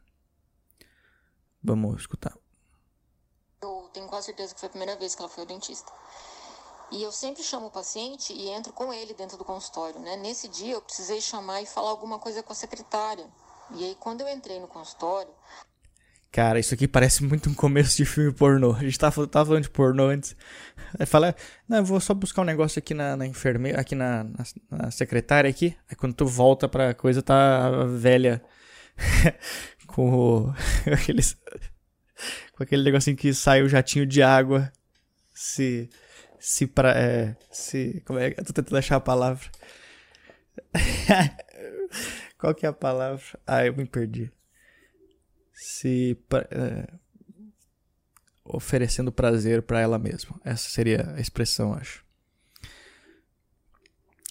Vamos 1.61 2.01
escutar. 2.01 2.37
Eu 3.61 3.89
tenho 3.93 4.07
quase 4.07 4.27
certeza 4.27 4.53
que 4.53 4.59
foi 4.59 4.67
a 4.67 4.69
primeira 4.69 4.95
vez 4.95 5.15
que 5.15 5.21
ela 5.21 5.29
foi 5.29 5.41
ao 5.41 5.47
dentista. 5.47 5.91
E 6.91 7.03
eu 7.03 7.11
sempre 7.11 7.43
chamo 7.43 7.67
o 7.67 7.71
paciente 7.71 8.31
e 8.31 8.47
entro 8.47 8.71
com 8.71 8.93
ele 8.93 9.13
dentro 9.13 9.37
do 9.37 9.43
consultório, 9.43 9.99
né? 9.99 10.15
Nesse 10.15 10.47
dia 10.47 10.75
eu 10.75 10.81
precisei 10.81 11.19
chamar 11.19 11.61
e 11.61 11.65
falar 11.65 11.89
alguma 11.89 12.17
coisa 12.17 12.41
com 12.41 12.53
a 12.53 12.55
secretária. 12.55 13.27
E 13.75 13.83
aí 13.83 13.95
quando 13.99 14.21
eu 14.21 14.29
entrei 14.29 14.59
no 14.59 14.67
consultório, 14.67 15.31
Cara, 16.31 16.59
isso 16.59 16.73
aqui 16.73 16.87
parece 16.87 17.23
muito 17.23 17.49
um 17.49 17.53
começo 17.53 17.97
de 17.97 18.05
filme 18.05 18.31
pornô. 18.31 18.73
A 18.73 18.81
gente 18.81 18.99
tava, 18.99 19.25
tava 19.25 19.47
falando 19.47 19.63
de 19.63 19.69
pornô 19.69 20.05
antes. 20.05 20.35
Aí 20.99 21.05
fala, 21.05 21.35
não, 21.67 21.77
eu 21.77 21.85
vou 21.85 21.99
só 21.99 22.13
buscar 22.13 22.41
um 22.41 22.45
negócio 22.45 22.77
aqui 22.77 22.93
na, 22.93 23.15
na 23.15 23.25
enfermeira, 23.25 23.79
aqui 23.81 23.95
na, 23.95 24.23
na, 24.23 24.45
na, 24.69 24.91
secretária 24.91 25.49
aqui. 25.49 25.75
Aí 25.89 25.95
quando 25.95 26.13
tu 26.13 26.27
volta 26.27 26.67
pra 26.69 26.93
coisa, 26.93 27.23
tá 27.23 27.85
velha 27.85 28.43
com 29.87 30.11
o, 30.13 30.53
aqueles, 30.93 31.35
com 32.55 32.63
aquele 32.63 32.83
negocinho 32.83 33.17
que 33.17 33.33
sai 33.33 33.63
o 33.63 33.69
jatinho 33.69 34.05
de 34.05 34.21
água. 34.21 34.71
Se, 35.33 35.89
se 36.39 36.67
pra, 36.67 36.91
é, 36.91 37.35
se, 37.49 38.03
como 38.05 38.19
é, 38.19 38.35
eu 38.37 38.45
tô 38.45 38.53
tentando 38.53 38.77
achar 38.77 38.97
a 38.97 38.99
palavra. 38.99 39.49
Qual 42.37 42.53
que 42.53 42.65
é 42.65 42.69
a 42.69 42.73
palavra? 42.73 43.23
Ah, 43.45 43.65
eu 43.65 43.75
me 43.75 43.85
perdi 43.85 44.31
se 45.53 46.15
é, 46.51 46.87
oferecendo 48.43 49.11
prazer 49.11 49.63
para 49.63 49.79
ela 49.79 49.97
mesma. 49.97 50.39
Essa 50.45 50.69
seria 50.69 51.13
a 51.15 51.19
expressão, 51.19 51.73
acho. 51.73 52.05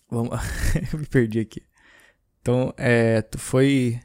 Vamos, 0.09 0.39
eu 0.93 1.01
me 1.01 1.07
perdi 1.07 1.41
aqui. 1.41 1.63
Então, 2.41 2.73
é, 2.77 3.23
tu 3.23 3.39
foi 3.39 4.01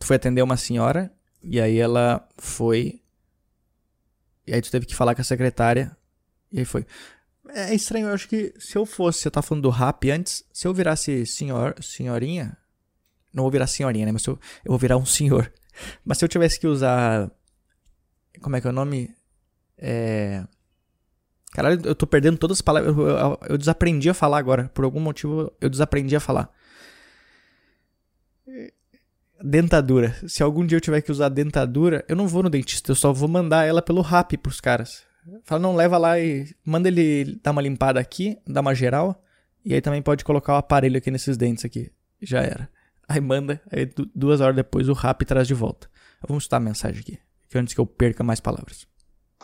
tu 0.00 0.06
foi 0.06 0.16
atender 0.16 0.42
uma 0.42 0.56
senhora 0.56 1.12
e 1.40 1.60
aí 1.60 1.78
ela 1.78 2.28
foi 2.36 3.00
e 4.44 4.52
aí 4.52 4.60
tu 4.60 4.70
teve 4.70 4.84
que 4.84 4.96
falar 4.96 5.14
com 5.14 5.20
a 5.20 5.24
secretária 5.24 5.96
e 6.50 6.58
aí 6.58 6.64
foi. 6.64 6.84
É 7.50 7.72
estranho, 7.74 8.08
eu 8.08 8.14
acho 8.14 8.28
que 8.28 8.52
se 8.58 8.76
eu 8.76 8.84
fosse, 8.84 9.26
eu 9.26 9.30
tava 9.30 9.46
falando 9.46 9.62
do 9.62 9.70
rap 9.70 10.10
antes, 10.10 10.44
se 10.52 10.66
eu 10.66 10.74
virasse 10.74 11.24
senhor, 11.26 11.76
senhorinha, 11.80 12.56
não 13.32 13.42
vou 13.42 13.50
virar 13.50 13.66
senhorinha, 13.66 14.06
né, 14.06 14.12
mas 14.12 14.24
eu, 14.26 14.38
eu 14.64 14.70
vou 14.70 14.78
virar 14.78 14.96
um 14.96 15.06
senhor. 15.06 15.52
Mas 16.04 16.18
se 16.18 16.24
eu 16.24 16.28
tivesse 16.28 16.60
que 16.60 16.66
usar. 16.66 17.30
Como 18.40 18.56
é 18.56 18.60
que 18.60 18.66
é 18.66 18.70
o 18.70 18.74
nome? 18.74 19.10
É. 19.78 20.44
Caralho, 21.52 21.80
eu 21.84 21.94
tô 21.94 22.06
perdendo 22.06 22.38
todas 22.38 22.58
as 22.58 22.62
palavras. 22.62 22.96
Eu, 22.96 23.08
eu, 23.08 23.38
eu, 23.50 23.58
desaprendi 23.58 24.08
a 24.08 24.14
falar 24.14 24.38
agora. 24.38 24.70
Por 24.74 24.84
algum 24.84 25.00
motivo, 25.00 25.52
eu 25.60 25.68
desaprendi 25.68 26.16
a 26.16 26.20
falar. 26.20 26.50
Dentadura. 29.42 30.14
Se 30.26 30.42
algum 30.42 30.64
dia 30.64 30.76
eu 30.76 30.80
tiver 30.80 31.00
que 31.02 31.10
usar 31.10 31.28
dentadura, 31.28 32.04
eu 32.08 32.16
não 32.16 32.26
vou 32.26 32.42
no 32.42 32.50
dentista. 32.50 32.90
Eu 32.90 32.96
só 32.96 33.12
vou 33.12 33.28
mandar 33.28 33.64
ela 33.64 33.82
pelo 33.82 34.00
rap 34.00 34.36
pros 34.38 34.60
caras. 34.60 35.04
Fala, 35.44 35.60
não, 35.60 35.76
leva 35.76 35.98
lá 35.98 36.18
e 36.18 36.48
manda 36.64 36.88
ele 36.88 37.38
dar 37.42 37.52
uma 37.52 37.62
limpada 37.62 38.00
aqui, 38.00 38.38
dar 38.46 38.60
uma 38.60 38.74
geral. 38.74 39.22
E 39.64 39.74
aí 39.74 39.80
também 39.80 40.02
pode 40.02 40.24
colocar 40.24 40.54
o 40.54 40.56
aparelho 40.56 40.96
aqui 40.96 41.10
nesses 41.10 41.36
dentes 41.36 41.64
aqui. 41.64 41.90
Já 42.20 42.40
era. 42.40 42.68
Aí 43.08 43.20
manda, 43.20 43.60
aí 43.70 43.86
duas 44.14 44.40
horas 44.40 44.56
depois 44.56 44.88
o 44.88 44.92
rap 44.92 45.24
traz 45.24 45.46
de 45.46 45.54
volta. 45.54 45.90
Vamos 46.26 46.44
escutar 46.44 46.58
a 46.58 46.60
mensagem 46.60 47.00
aqui, 47.00 47.18
que 47.48 47.58
antes 47.58 47.74
que 47.74 47.80
eu 47.80 47.86
perca 47.86 48.22
mais 48.22 48.40
palavras. 48.40 48.86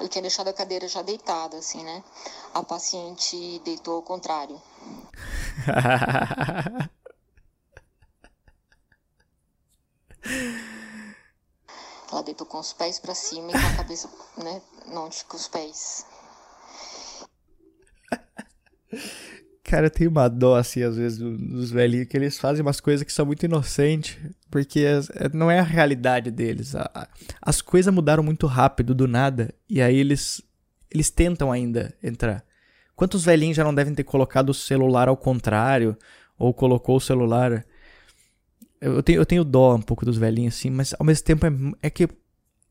Eu 0.00 0.08
tinha 0.08 0.22
deixado 0.22 0.48
a 0.48 0.52
cadeira 0.52 0.86
já 0.86 1.02
deitada, 1.02 1.56
assim, 1.58 1.82
né? 1.82 2.04
A 2.54 2.62
paciente 2.62 3.60
deitou 3.64 3.96
ao 3.96 4.02
contrário. 4.02 4.60
Ela 12.10 12.22
deitou 12.22 12.46
com 12.46 12.58
os 12.58 12.72
pés 12.72 12.98
para 12.98 13.14
cima 13.14 13.50
e 13.50 13.52
com 13.52 13.66
a 13.66 13.76
cabeça, 13.76 14.08
né? 14.36 14.62
Não 14.86 15.06
onde 15.06 15.16
fica 15.16 15.36
os 15.36 15.48
pés. 15.48 16.06
Cara, 19.68 19.84
eu 19.84 19.90
tenho 19.90 20.10
uma 20.10 20.28
dó, 20.28 20.56
assim, 20.56 20.82
às 20.82 20.96
vezes, 20.96 21.18
dos 21.18 21.70
velhinhos, 21.70 22.08
que 22.08 22.16
eles 22.16 22.38
fazem 22.38 22.62
umas 22.62 22.80
coisas 22.80 23.04
que 23.04 23.12
são 23.12 23.26
muito 23.26 23.44
inocentes, 23.44 24.16
porque 24.50 24.80
é, 24.80 25.28
não 25.34 25.50
é 25.50 25.58
a 25.58 25.62
realidade 25.62 26.30
deles. 26.30 26.72
As 27.42 27.60
coisas 27.60 27.92
mudaram 27.92 28.22
muito 28.22 28.46
rápido, 28.46 28.94
do 28.94 29.06
nada, 29.06 29.54
e 29.68 29.82
aí 29.82 29.94
eles, 29.94 30.40
eles 30.90 31.10
tentam 31.10 31.52
ainda 31.52 31.94
entrar. 32.02 32.42
Quantos 32.96 33.26
velhinhos 33.26 33.58
já 33.58 33.62
não 33.62 33.74
devem 33.74 33.94
ter 33.94 34.04
colocado 34.04 34.48
o 34.48 34.54
celular 34.54 35.06
ao 35.06 35.18
contrário, 35.18 35.94
ou 36.38 36.54
colocou 36.54 36.96
o 36.96 37.00
celular... 37.00 37.62
Eu 38.80 39.02
tenho, 39.02 39.20
eu 39.20 39.26
tenho 39.26 39.44
dó 39.44 39.74
um 39.74 39.82
pouco 39.82 40.02
dos 40.02 40.16
velhinhos, 40.16 40.56
assim, 40.56 40.70
mas 40.70 40.94
ao 40.98 41.04
mesmo 41.04 41.26
tempo 41.26 41.44
é, 41.44 41.50
é 41.82 41.90
que 41.90 42.08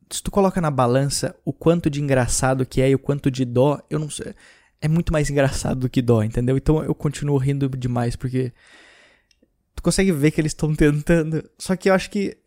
se 0.09 0.23
tu 0.23 0.31
coloca 0.31 0.59
na 0.59 0.71
balança 0.71 1.35
o 1.45 1.53
quanto 1.53 1.91
de 1.91 2.01
engraçado 2.01 2.65
que 2.65 2.81
é 2.81 2.89
e 2.89 2.95
o 2.95 2.99
quanto 2.99 3.29
de 3.29 3.45
dó, 3.45 3.79
eu 3.87 3.99
não 3.99 4.09
sei 4.09 4.33
é 4.81 4.87
muito 4.87 5.11
mais 5.11 5.29
engraçado 5.29 5.81
do 5.81 5.89
que 5.89 6.01
dó, 6.01 6.23
entendeu? 6.23 6.57
Então 6.57 6.83
eu 6.83 6.93
continuo 6.93 7.37
rindo 7.37 7.69
demais 7.69 8.15
porque 8.15 8.53
tu 9.75 9.81
consegue 9.81 10.11
ver 10.11 10.31
que 10.31 10.41
eles 10.41 10.51
estão 10.51 10.73
tentando. 10.75 11.49
Só 11.57 11.75
que 11.75 11.89
eu 11.89 11.93
acho 11.93 12.09
que 12.09 12.37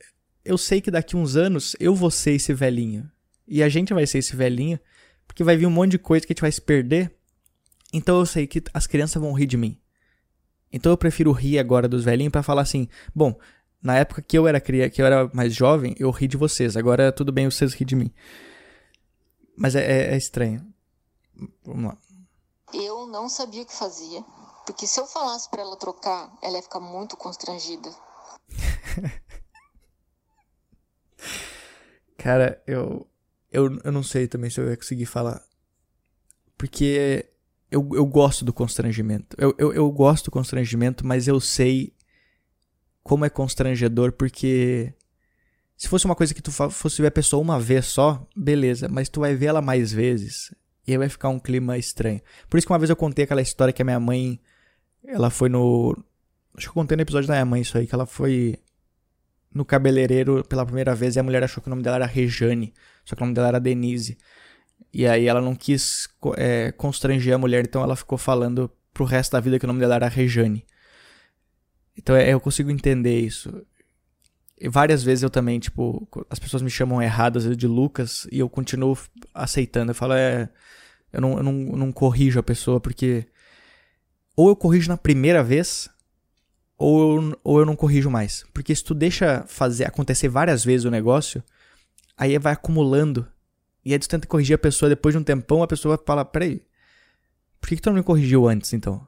eu 0.44 0.56
sei 0.56 0.80
que 0.80 0.90
daqui 0.90 1.16
uns 1.16 1.36
anos 1.36 1.76
eu 1.78 1.94
vou 1.94 2.10
ser 2.10 2.32
esse 2.32 2.52
velhinho 2.54 3.10
e 3.46 3.62
a 3.62 3.68
gente 3.68 3.92
vai 3.92 4.06
ser 4.06 4.18
esse 4.18 4.34
velhinho 4.34 4.78
porque 5.26 5.44
vai 5.44 5.56
vir 5.56 5.66
um 5.66 5.70
monte 5.70 5.92
de 5.92 5.98
coisa 5.98 6.26
que 6.26 6.32
a 6.32 6.34
gente 6.34 6.42
vai 6.42 6.52
se 6.52 6.60
perder. 6.60 7.12
Então 7.92 8.18
eu 8.18 8.26
sei 8.26 8.46
que 8.46 8.62
as 8.72 8.86
crianças 8.86 9.20
vão 9.20 9.32
rir 9.32 9.46
de 9.46 9.56
mim. 9.56 9.78
Então 10.72 10.92
eu 10.92 10.96
prefiro 10.96 11.32
rir 11.32 11.58
agora 11.58 11.88
dos 11.88 12.04
velhinhos 12.04 12.30
para 12.30 12.42
falar 12.42 12.62
assim: 12.62 12.88
bom, 13.14 13.38
na 13.82 13.96
época 13.98 14.22
que 14.22 14.38
eu 14.38 14.46
era 14.46 14.60
criança, 14.60 14.90
que 14.90 15.02
eu 15.02 15.06
era 15.06 15.28
mais 15.34 15.54
jovem, 15.54 15.96
eu 15.98 16.10
ri 16.10 16.28
de 16.28 16.36
vocês. 16.36 16.76
Agora 16.76 17.10
tudo 17.10 17.32
bem, 17.32 17.50
vocês 17.50 17.74
ri 17.74 17.84
de 17.84 17.96
mim. 17.96 18.12
Mas 19.56 19.74
é, 19.74 19.84
é, 19.84 20.14
é 20.14 20.16
estranho. 20.16 20.64
Vamos 21.64 21.84
lá. 21.84 21.98
Eu 22.72 23.06
não 23.06 23.28
sabia 23.28 23.62
o 23.62 23.66
que 23.66 23.74
fazia, 23.74 24.22
porque 24.64 24.86
se 24.86 25.00
eu 25.00 25.06
falasse 25.06 25.48
para 25.50 25.62
ela 25.62 25.76
trocar, 25.76 26.32
ela 26.42 26.56
ia 26.56 26.62
ficar 26.62 26.80
muito 26.80 27.16
constrangida. 27.16 27.90
Cara, 32.16 32.62
eu, 32.66 33.06
eu 33.50 33.78
eu 33.82 33.92
não 33.92 34.02
sei 34.02 34.28
também 34.28 34.50
se 34.50 34.60
eu 34.60 34.68
ia 34.68 34.76
conseguir 34.76 35.06
falar. 35.06 35.42
Porque 36.56 37.26
eu, 37.70 37.88
eu 37.92 38.04
gosto 38.04 38.44
do 38.44 38.52
constrangimento. 38.52 39.36
Eu, 39.38 39.54
eu, 39.58 39.72
eu 39.72 39.90
gosto 39.90 40.26
do 40.26 40.30
constrangimento, 40.30 41.06
mas 41.06 41.26
eu 41.26 41.40
sei 41.40 41.94
como 43.02 43.24
é 43.24 43.30
constrangedor, 43.30 44.12
porque 44.12 44.94
se 45.76 45.88
fosse 45.88 46.04
uma 46.04 46.14
coisa 46.14 46.34
que 46.34 46.42
tu 46.42 46.52
fosse 46.52 47.00
ver 47.00 47.08
a 47.08 47.12
pessoa 47.12 47.42
uma 47.42 47.58
vez 47.58 47.86
só, 47.86 48.28
beleza, 48.36 48.88
mas 48.88 49.08
tu 49.08 49.20
vai 49.20 49.34
ver 49.34 49.46
ela 49.46 49.62
mais 49.62 49.90
vezes. 49.90 50.54
E 50.90 50.92
aí 50.92 50.98
vai 50.98 51.08
ficar 51.08 51.28
um 51.28 51.38
clima 51.38 51.78
estranho. 51.78 52.20
Por 52.48 52.58
isso 52.58 52.66
que 52.66 52.72
uma 52.72 52.78
vez 52.78 52.90
eu 52.90 52.96
contei 52.96 53.24
aquela 53.24 53.40
história 53.40 53.72
que 53.72 53.80
a 53.80 53.84
minha 53.84 54.00
mãe. 54.00 54.40
Ela 55.06 55.30
foi 55.30 55.48
no. 55.48 55.96
Acho 56.56 56.66
que 56.66 56.70
eu 56.70 56.74
contei 56.74 56.96
no 56.96 57.02
episódio 57.02 57.28
da 57.28 57.34
minha 57.34 57.44
mãe 57.44 57.62
isso 57.62 57.78
aí, 57.78 57.86
que 57.86 57.94
ela 57.94 58.06
foi 58.06 58.58
no 59.54 59.64
cabeleireiro 59.64 60.44
pela 60.48 60.66
primeira 60.66 60.92
vez 60.92 61.14
e 61.14 61.20
a 61.20 61.22
mulher 61.22 61.44
achou 61.44 61.62
que 61.62 61.68
o 61.68 61.70
nome 61.70 61.84
dela 61.84 61.94
era 61.94 62.06
Rejane. 62.06 62.74
Só 63.04 63.14
que 63.14 63.22
o 63.22 63.24
nome 63.24 63.36
dela 63.36 63.46
era 63.46 63.60
Denise. 63.60 64.18
E 64.92 65.06
aí 65.06 65.28
ela 65.28 65.40
não 65.40 65.54
quis 65.54 66.08
é, 66.36 66.72
constranger 66.72 67.34
a 67.34 67.38
mulher, 67.38 67.64
então 67.64 67.84
ela 67.84 67.94
ficou 67.94 68.18
falando 68.18 68.68
pro 68.92 69.04
resto 69.04 69.30
da 69.30 69.40
vida 69.40 69.60
que 69.60 69.64
o 69.64 69.68
nome 69.68 69.78
dela 69.78 69.94
era 69.94 70.08
Rejane. 70.08 70.66
Então 71.96 72.16
é, 72.16 72.30
eu 72.30 72.40
consigo 72.40 72.68
entender 72.68 73.20
isso. 73.20 73.64
E 74.60 74.68
várias 74.68 75.02
vezes 75.02 75.22
eu 75.22 75.30
também, 75.30 75.58
tipo, 75.58 76.06
as 76.28 76.38
pessoas 76.38 76.62
me 76.62 76.68
chamam 76.68 77.00
errado, 77.00 77.38
às 77.38 77.44
vezes, 77.44 77.56
de 77.56 77.66
Lucas, 77.66 78.28
e 78.30 78.40
eu 78.40 78.48
continuo 78.48 78.96
aceitando. 79.32 79.92
Eu 79.92 79.94
falo, 79.94 80.12
é. 80.12 80.50
Eu 81.12 81.20
não, 81.20 81.36
eu 81.36 81.42
não, 81.42 81.52
não 81.52 81.92
corrijo 81.92 82.38
a 82.38 82.42
pessoa, 82.42 82.80
porque. 82.80 83.26
Ou 84.36 84.48
eu 84.48 84.56
corrijo 84.56 84.88
na 84.88 84.96
primeira 84.96 85.42
vez, 85.42 85.88
ou 86.78 87.22
eu, 87.22 87.40
ou 87.44 87.58
eu 87.58 87.66
não 87.66 87.76
corrijo 87.76 88.10
mais. 88.10 88.44
Porque 88.54 88.74
se 88.74 88.82
tu 88.82 88.94
deixa 88.94 89.44
fazer 89.46 89.84
acontecer 89.84 90.28
várias 90.28 90.64
vezes 90.64 90.84
o 90.84 90.90
negócio, 90.90 91.42
aí 92.16 92.38
vai 92.38 92.52
acumulando. 92.54 93.26
E 93.84 93.92
aí 93.92 93.98
tu 93.98 94.08
tenta 94.08 94.26
corrigir 94.26 94.54
a 94.54 94.58
pessoa 94.58 94.88
depois 94.88 95.14
de 95.14 95.18
um 95.18 95.24
tempão, 95.24 95.62
a 95.62 95.66
pessoa 95.66 95.96
vai 95.96 96.06
falar, 96.06 96.24
peraí, 96.26 96.62
por 97.60 97.68
que, 97.68 97.76
que 97.76 97.82
tu 97.82 97.90
não 97.90 97.96
me 97.96 98.02
corrigiu 98.02 98.48
antes 98.48 98.72
então? 98.72 99.06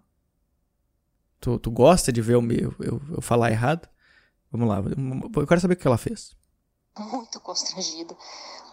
Tu, 1.41 1.59
tu 1.59 1.71
gosta 1.71 2.13
de 2.13 2.23
ver 2.23 2.35
eu, 2.35 2.43
eu, 2.53 2.75
eu, 2.79 3.03
eu 3.17 3.23
falar 3.23 3.51
errado? 3.51 3.89
Vamos 4.51 4.69
lá, 4.69 4.83
eu 5.37 5.47
quero 5.47 5.61
saber 5.61 5.75
o 5.75 5.77
que 5.77 5.87
ela 5.87 5.99
fez. 5.99 6.37
Muito 6.99 7.41
constrangida, 7.41 8.15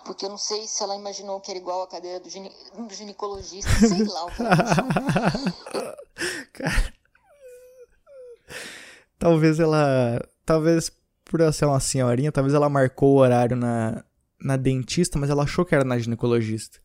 porque 0.10 0.26
eu 0.26 0.30
não 0.30 0.40
sei 0.40 0.66
se 0.66 0.82
ela 0.82 0.96
imaginou 0.96 1.40
que 1.40 1.52
era 1.52 1.60
igual 1.60 1.84
a 1.84 1.88
cadeira 1.88 2.20
do, 2.20 2.28
gine, 2.28 2.52
do 2.76 2.92
ginecologista, 2.92 3.70
sei 3.70 4.04
lá 4.06 4.26
o 4.26 4.32
que 4.32 4.42
ela 4.42 5.98
Cara, 6.52 6.94
talvez 9.20 9.60
ela, 9.60 10.20
talvez 10.44 10.92
por 11.24 11.42
ela 11.42 11.52
ser 11.52 11.66
uma 11.66 11.80
senhorinha, 11.80 12.32
talvez 12.32 12.56
ela 12.56 12.68
marcou 12.68 13.14
o 13.14 13.20
horário 13.20 13.56
na, 13.56 14.04
na 14.42 14.58
dentista, 14.58 15.20
mas 15.20 15.30
ela 15.30 15.44
achou 15.44 15.64
que 15.64 15.76
era 15.76 15.84
na 15.84 16.00
ginecologista. 16.00 16.80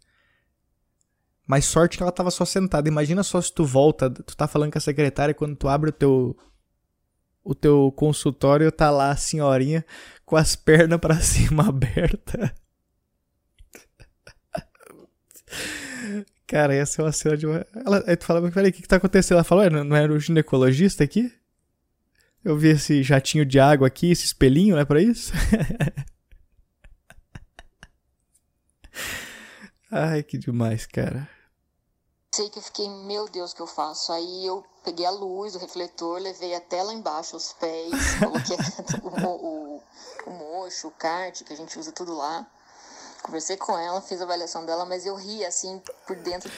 Mas 1.47 1.65
sorte 1.65 1.97
que 1.97 2.03
ela 2.03 2.13
tava 2.13 2.31
só 2.31 2.45
sentada. 2.45 2.91
Imagina 2.91 3.23
só 3.23 3.41
se 3.41 3.51
tu 3.51 3.65
volta, 3.65 4.11
tu 4.11 4.37
tá 4.37 4.47
falando 4.47 4.71
com 4.71 4.79
a 4.79 4.83
secretária 4.83 5.33
quando 5.33 5.57
tu 5.57 5.67
abre 5.67 5.89
o 5.89 5.93
teu 5.95 6.37
o 7.43 7.55
teu 7.55 7.91
consultório 7.97 8.71
tá 8.71 8.91
lá 8.91 9.13
a 9.13 9.17
senhorinha 9.17 9.83
com 10.27 10.37
as 10.37 10.55
pernas 10.55 11.01
para 11.01 11.19
cima 11.25 11.71
aberta. 11.71 12.55
Cara, 16.47 16.75
essa 16.75 17.01
é 17.01 17.05
uma 17.05 17.13
cena 17.13 17.37
de 17.37 17.47
uma... 17.47 17.67
Ela, 17.75 18.05
aí 18.07 18.17
tu 18.17 18.25
fala, 18.25 18.51
peraí, 18.51 18.71
o 18.71 18.73
que 18.73 18.83
que 18.83 18.89
tá 18.89 18.97
acontecendo? 18.97 19.37
Ela 19.37 19.45
falou, 19.45 19.71
não, 19.71 19.85
não 19.85 19.97
era 19.97 20.13
o 20.13 20.19
ginecologista 20.19 21.03
aqui? 21.03 21.33
Eu 22.45 22.57
vi 22.59 22.69
esse 22.69 23.03
jatinho 23.03 23.47
de 23.47 23.59
água 23.59 23.87
aqui, 23.87 24.11
esse 24.11 24.27
espelhinho, 24.27 24.75
não 24.75 24.83
é 24.83 24.85
pra 24.85 25.01
isso? 25.01 25.33
Ai, 29.91 30.23
que 30.23 30.37
demais, 30.37 30.87
cara 30.87 31.29
sei 32.35 32.51
que 32.51 32.59
eu 32.59 32.63
fiquei, 32.63 32.89
meu 32.89 33.29
Deus, 33.29 33.53
o 33.53 33.57
que 33.57 33.63
eu 33.63 33.67
faço? 33.67 34.13
Aí 34.13 34.45
eu 34.45 34.65
peguei 34.83 35.07
a 35.07 35.11
luz, 35.11 35.55
o 35.55 35.59
refletor, 35.59 36.19
levei 36.19 36.53
até 36.55 36.83
lá 36.83 36.93
embaixo 36.93 37.37
os 37.37 37.53
pés, 37.53 37.93
coloquei 38.19 38.57
o, 39.03 39.77
o, 39.77 39.83
o 40.27 40.31
mocho, 40.31 40.89
o 40.89 40.91
kart, 40.91 41.45
que 41.45 41.53
a 41.53 41.57
gente 41.57 41.79
usa 41.79 41.93
tudo 41.93 42.13
lá. 42.13 42.45
Conversei 43.25 43.57
com 43.57 43.77
ela, 43.79 44.03
fiz 44.03 44.21
a 44.21 44.25
avaliação 44.25 44.67
dela, 44.67 44.85
mas 44.85 45.07
eu 45.07 45.17
ri 45.17 45.45
assim 45.45 45.81
por 46.07 46.15
dentro. 46.17 46.51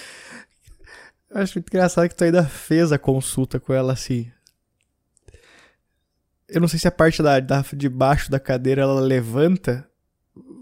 Eu 1.30 1.40
acho 1.40 1.54
muito 1.54 1.68
engraçado 1.68 2.08
que 2.08 2.14
tu 2.14 2.24
ainda 2.24 2.44
fez 2.44 2.90
a 2.90 2.98
consulta 2.98 3.60
com 3.60 3.72
ela 3.72 3.92
assim. 3.92 4.30
Eu 6.48 6.60
não 6.60 6.66
sei 6.68 6.78
se 6.78 6.88
a 6.88 6.92
parte 6.92 7.22
da, 7.22 7.38
da, 7.38 7.64
de 7.72 7.88
baixo 7.88 8.30
da 8.30 8.40
cadeira 8.40 8.82
ela 8.82 9.00
levanta 9.00 9.88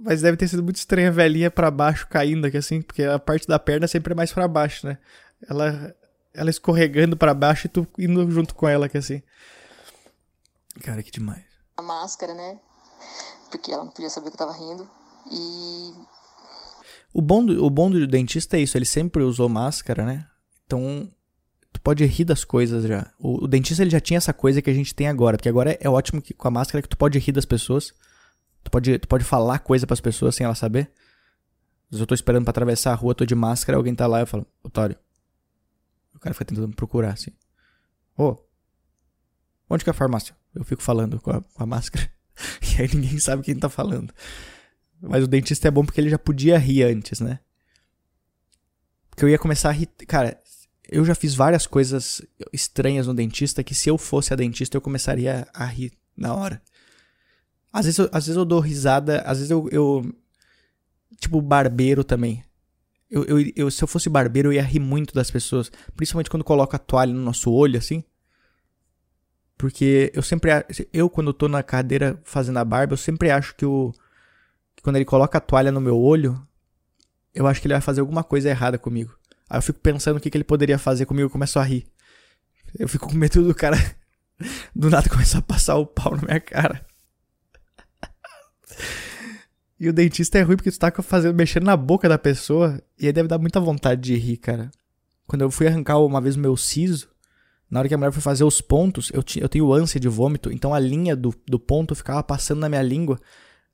mas 0.04 0.20
deve 0.20 0.36
ter 0.36 0.46
sido 0.46 0.62
muito 0.62 0.76
estranha 0.76 1.08
a 1.08 1.12
velhinha 1.12 1.50
para 1.50 1.70
baixo 1.70 2.06
caindo 2.06 2.46
aqui 2.46 2.58
assim, 2.58 2.82
porque 2.82 3.02
a 3.02 3.18
parte 3.18 3.46
da 3.48 3.58
perna 3.58 3.88
sempre 3.88 4.12
é 4.12 4.16
mais 4.16 4.30
para 4.30 4.46
baixo, 4.46 4.86
né? 4.86 4.98
Ela 5.48 5.94
ela 6.34 6.50
escorregando 6.50 7.16
para 7.16 7.32
baixo 7.32 7.66
e 7.66 7.70
tu 7.70 7.86
indo 7.98 8.28
junto 8.30 8.54
com 8.54 8.68
ela 8.68 8.86
aqui 8.86 8.98
assim. 8.98 9.22
Cara, 10.82 11.02
que 11.02 11.10
demais. 11.10 11.44
A 11.76 11.82
máscara, 11.82 12.34
né? 12.34 12.58
Porque 13.50 13.72
ela 13.72 13.84
não 13.84 13.92
podia 13.92 14.10
saber 14.10 14.28
que 14.28 14.34
eu 14.34 14.38
tava 14.38 14.52
rindo. 14.52 14.88
E 15.30 16.04
o 17.14 17.22
bom 17.22 17.46
do, 17.46 17.64
o 17.64 17.70
bom 17.70 17.88
do 17.88 18.04
dentista 18.08 18.56
é 18.56 18.60
isso, 18.60 18.76
ele 18.76 18.84
sempre 18.84 19.22
usou 19.22 19.48
máscara, 19.48 20.04
né? 20.04 20.26
Então, 20.66 21.08
tu 21.72 21.80
pode 21.80 22.04
rir 22.04 22.24
das 22.24 22.44
coisas 22.44 22.82
já. 22.82 23.08
O, 23.20 23.44
o, 23.44 23.48
dentista 23.48 23.84
ele 23.84 23.90
já 23.90 24.00
tinha 24.00 24.18
essa 24.18 24.32
coisa 24.32 24.60
que 24.60 24.68
a 24.68 24.74
gente 24.74 24.92
tem 24.92 25.06
agora, 25.06 25.37
porque 25.37 25.48
agora 25.48 25.70
é, 25.70 25.78
é 25.82 25.88
ótimo 25.88 26.20
que 26.20 26.34
com 26.34 26.48
a 26.48 26.50
máscara 26.50 26.82
que 26.82 26.88
tu 26.88 26.96
pode 26.96 27.16
rir 27.20 27.30
das 27.30 27.44
pessoas. 27.44 27.94
Tu 28.64 28.70
pode, 28.70 28.98
tu 28.98 29.06
pode 29.06 29.22
falar 29.22 29.60
coisa 29.60 29.87
para 29.87 29.94
as 29.94 30.00
pessoas 30.00 30.34
sem 30.34 30.44
elas 30.44 30.58
saber. 30.58 30.90
Vezes 31.88 32.00
eu 32.00 32.06
tô 32.06 32.14
esperando 32.14 32.44
para 32.44 32.50
atravessar 32.50 32.90
a 32.90 32.96
rua, 32.96 33.14
tô 33.14 33.24
de 33.24 33.34
máscara, 33.37 33.78
alguém 33.78 33.94
tá 33.94 34.08
lá 34.08 34.18
eu 34.18 34.26
falo, 34.26 34.44
Otário. 34.64 34.96
O 36.16 36.18
cara 36.18 36.34
fica 36.34 36.46
tentando 36.46 36.74
procurar, 36.74 37.12
assim. 37.12 37.30
Ô, 38.18 38.37
onde 39.70 39.84
que 39.84 39.90
é 39.90 39.92
a 39.92 39.94
farmácia? 39.94 40.34
Eu 40.52 40.64
fico 40.64 40.82
falando 40.82 41.20
com 41.20 41.30
a, 41.30 41.40
com 41.40 41.62
a 41.62 41.66
máscara. 41.66 42.10
e 42.76 42.82
aí 42.82 42.88
ninguém 42.92 43.20
sabe 43.20 43.44
quem 43.44 43.54
tá 43.54 43.68
falando. 43.68 44.12
Mas 45.08 45.24
o 45.24 45.28
dentista 45.28 45.68
é 45.68 45.70
bom 45.70 45.84
porque 45.84 46.00
ele 46.00 46.10
já 46.10 46.18
podia 46.18 46.58
rir 46.58 46.82
antes, 46.82 47.20
né? 47.20 47.38
Porque 49.10 49.24
eu 49.24 49.28
ia 49.28 49.38
começar 49.38 49.68
a 49.68 49.72
rir. 49.72 49.86
Cara, 50.08 50.38
eu 50.88 51.04
já 51.04 51.14
fiz 51.14 51.34
várias 51.34 51.66
coisas 51.66 52.22
estranhas 52.52 53.06
no 53.06 53.14
dentista 53.14 53.62
que 53.62 53.74
se 53.74 53.88
eu 53.88 53.98
fosse 53.98 54.32
a 54.32 54.36
dentista 54.36 54.76
eu 54.76 54.80
começaria 54.80 55.46
a 55.52 55.64
rir 55.64 55.92
na 56.16 56.34
hora. 56.34 56.62
Às 57.72 57.86
vezes, 57.86 57.98
eu, 57.98 58.08
às 58.12 58.26
vezes 58.26 58.36
eu 58.36 58.44
dou 58.44 58.60
risada, 58.60 59.20
às 59.22 59.38
vezes 59.38 59.50
eu. 59.50 59.68
eu 59.70 60.14
tipo, 61.18 61.40
barbeiro 61.40 62.04
também. 62.04 62.44
Eu, 63.10 63.24
eu, 63.24 63.52
eu, 63.54 63.70
se 63.70 63.82
eu 63.82 63.88
fosse 63.88 64.08
barbeiro, 64.08 64.48
eu 64.48 64.52
ia 64.54 64.62
rir 64.62 64.80
muito 64.80 65.14
das 65.14 65.30
pessoas. 65.30 65.70
Principalmente 65.96 66.30
quando 66.30 66.44
coloca 66.44 66.76
a 66.76 66.80
toalha 66.80 67.12
no 67.12 67.20
nosso 67.20 67.52
olho, 67.52 67.78
assim. 67.78 68.02
Porque 69.56 70.12
eu 70.14 70.22
sempre. 70.22 70.50
Eu, 70.92 71.08
quando 71.08 71.32
tô 71.32 71.48
na 71.48 71.62
cadeira 71.62 72.20
fazendo 72.24 72.58
a 72.58 72.64
barba, 72.64 72.94
eu 72.94 72.98
sempre 72.98 73.30
acho 73.30 73.54
que 73.56 73.64
o. 73.66 73.92
Quando 74.85 74.97
ele 74.97 75.07
coloca 75.07 75.38
a 75.38 75.40
toalha 75.40 75.73
no 75.73 75.81
meu 75.81 75.99
olho, 75.99 76.38
eu 77.35 77.47
acho 77.47 77.59
que 77.59 77.66
ele 77.66 77.73
vai 77.73 77.81
fazer 77.81 78.03
alguma 78.03 78.23
coisa 78.23 78.51
errada 78.51 78.77
comigo. 78.77 79.16
Aí 79.49 79.57
eu 79.57 79.62
fico 79.62 79.81
pensando 79.81 80.18
o 80.18 80.20
que, 80.20 80.29
que 80.29 80.37
ele 80.37 80.44
poderia 80.44 80.79
fazer 80.79 81.07
comigo 81.07 81.27
e 81.27 81.33
começo 81.33 81.59
a 81.59 81.62
rir. 81.62 81.87
Eu 82.79 82.87
fico 82.87 83.09
com 83.09 83.14
medo 83.16 83.42
do 83.42 83.55
cara. 83.55 83.79
Do 84.77 84.90
nada 84.90 85.09
começar 85.09 85.38
a 85.38 85.42
passar 85.42 85.77
o 85.77 85.87
pau 85.87 86.14
na 86.14 86.23
minha 86.23 86.40
cara. 86.40 86.85
E 89.81 89.88
o 89.88 89.92
dentista 89.92 90.38
é 90.38 90.42
ruim 90.42 90.57
porque 90.57 90.70
tu 90.70 90.79
tá 90.79 90.90
fazendo, 91.03 91.35
mexendo 91.35 91.64
na 91.64 91.77
boca 91.77 92.09
da 92.09 92.16
pessoa 92.16 92.81
e 92.97 93.07
aí 93.07 93.12
deve 93.12 93.29
dar 93.29 93.38
muita 93.38 93.59
vontade 93.59 94.01
de 94.01 94.14
rir, 94.14 94.37
cara. 94.37 94.70
Quando 95.27 95.42
eu 95.42 95.51
fui 95.51 95.66
arrancar 95.66 95.99
uma 95.99 96.20
vez 96.20 96.37
o 96.37 96.40
meu 96.40 96.57
siso, 96.57 97.09
na 97.68 97.81
hora 97.81 97.88
que 97.88 97.94
a 97.94 97.99
mulher 97.99 98.12
foi 98.12 98.23
fazer 98.23 98.44
os 98.44 98.61
pontos, 98.61 99.11
eu, 99.12 99.23
eu 99.37 99.49
tenho 99.49 99.73
ânsia 99.73 99.99
de 99.99 100.09
vômito, 100.09 100.51
então 100.53 100.73
a 100.73 100.79
linha 100.79 101.16
do, 101.16 101.35
do 101.47 101.59
ponto 101.59 101.94
ficava 101.94 102.23
passando 102.23 102.61
na 102.61 102.68
minha 102.68 102.83
língua. 102.83 103.18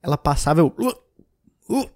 Ela 0.02 0.16
passava, 0.16 0.60
eu. 0.60 0.74
Uh, 0.78 1.74
uh. 1.74 1.90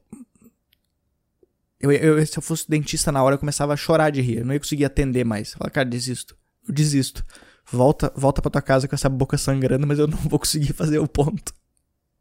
Eu, 1.81 1.93
eu, 1.93 2.27
se 2.27 2.39
eu 2.39 2.43
fosse 2.43 2.69
dentista 2.69 3.13
na 3.13 3.23
hora, 3.23 3.35
eu 3.35 3.39
começava 3.39 3.73
a 3.73 3.77
chorar 3.77 4.11
de 4.11 4.21
rir. 4.21 4.39
Eu 4.39 4.47
não 4.47 4.55
ia 4.55 4.61
conseguir 4.61 4.85
atender 4.85 5.25
mais. 5.25 5.53
Falar, 5.55 5.71
cara, 5.71 5.89
desisto. 5.89 6.37
Eu 6.67 6.75
desisto. 6.75 7.25
Volta, 7.71 8.13
volta 8.17 8.41
pra 8.41 8.51
tua 8.51 8.63
casa 8.63 8.89
com 8.89 8.95
essa 8.95 9.09
boca 9.09 9.37
sangrando, 9.37 9.87
mas 9.87 9.99
eu 9.99 10.07
não 10.07 10.17
vou 10.19 10.39
conseguir 10.39 10.73
fazer 10.73 10.99
o 10.99 11.09
ponto. 11.09 11.53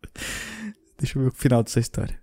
Deixa 0.98 1.18
eu 1.18 1.24
ver 1.24 1.30
o 1.30 1.32
final 1.32 1.64
dessa 1.64 1.80
história. 1.80 2.23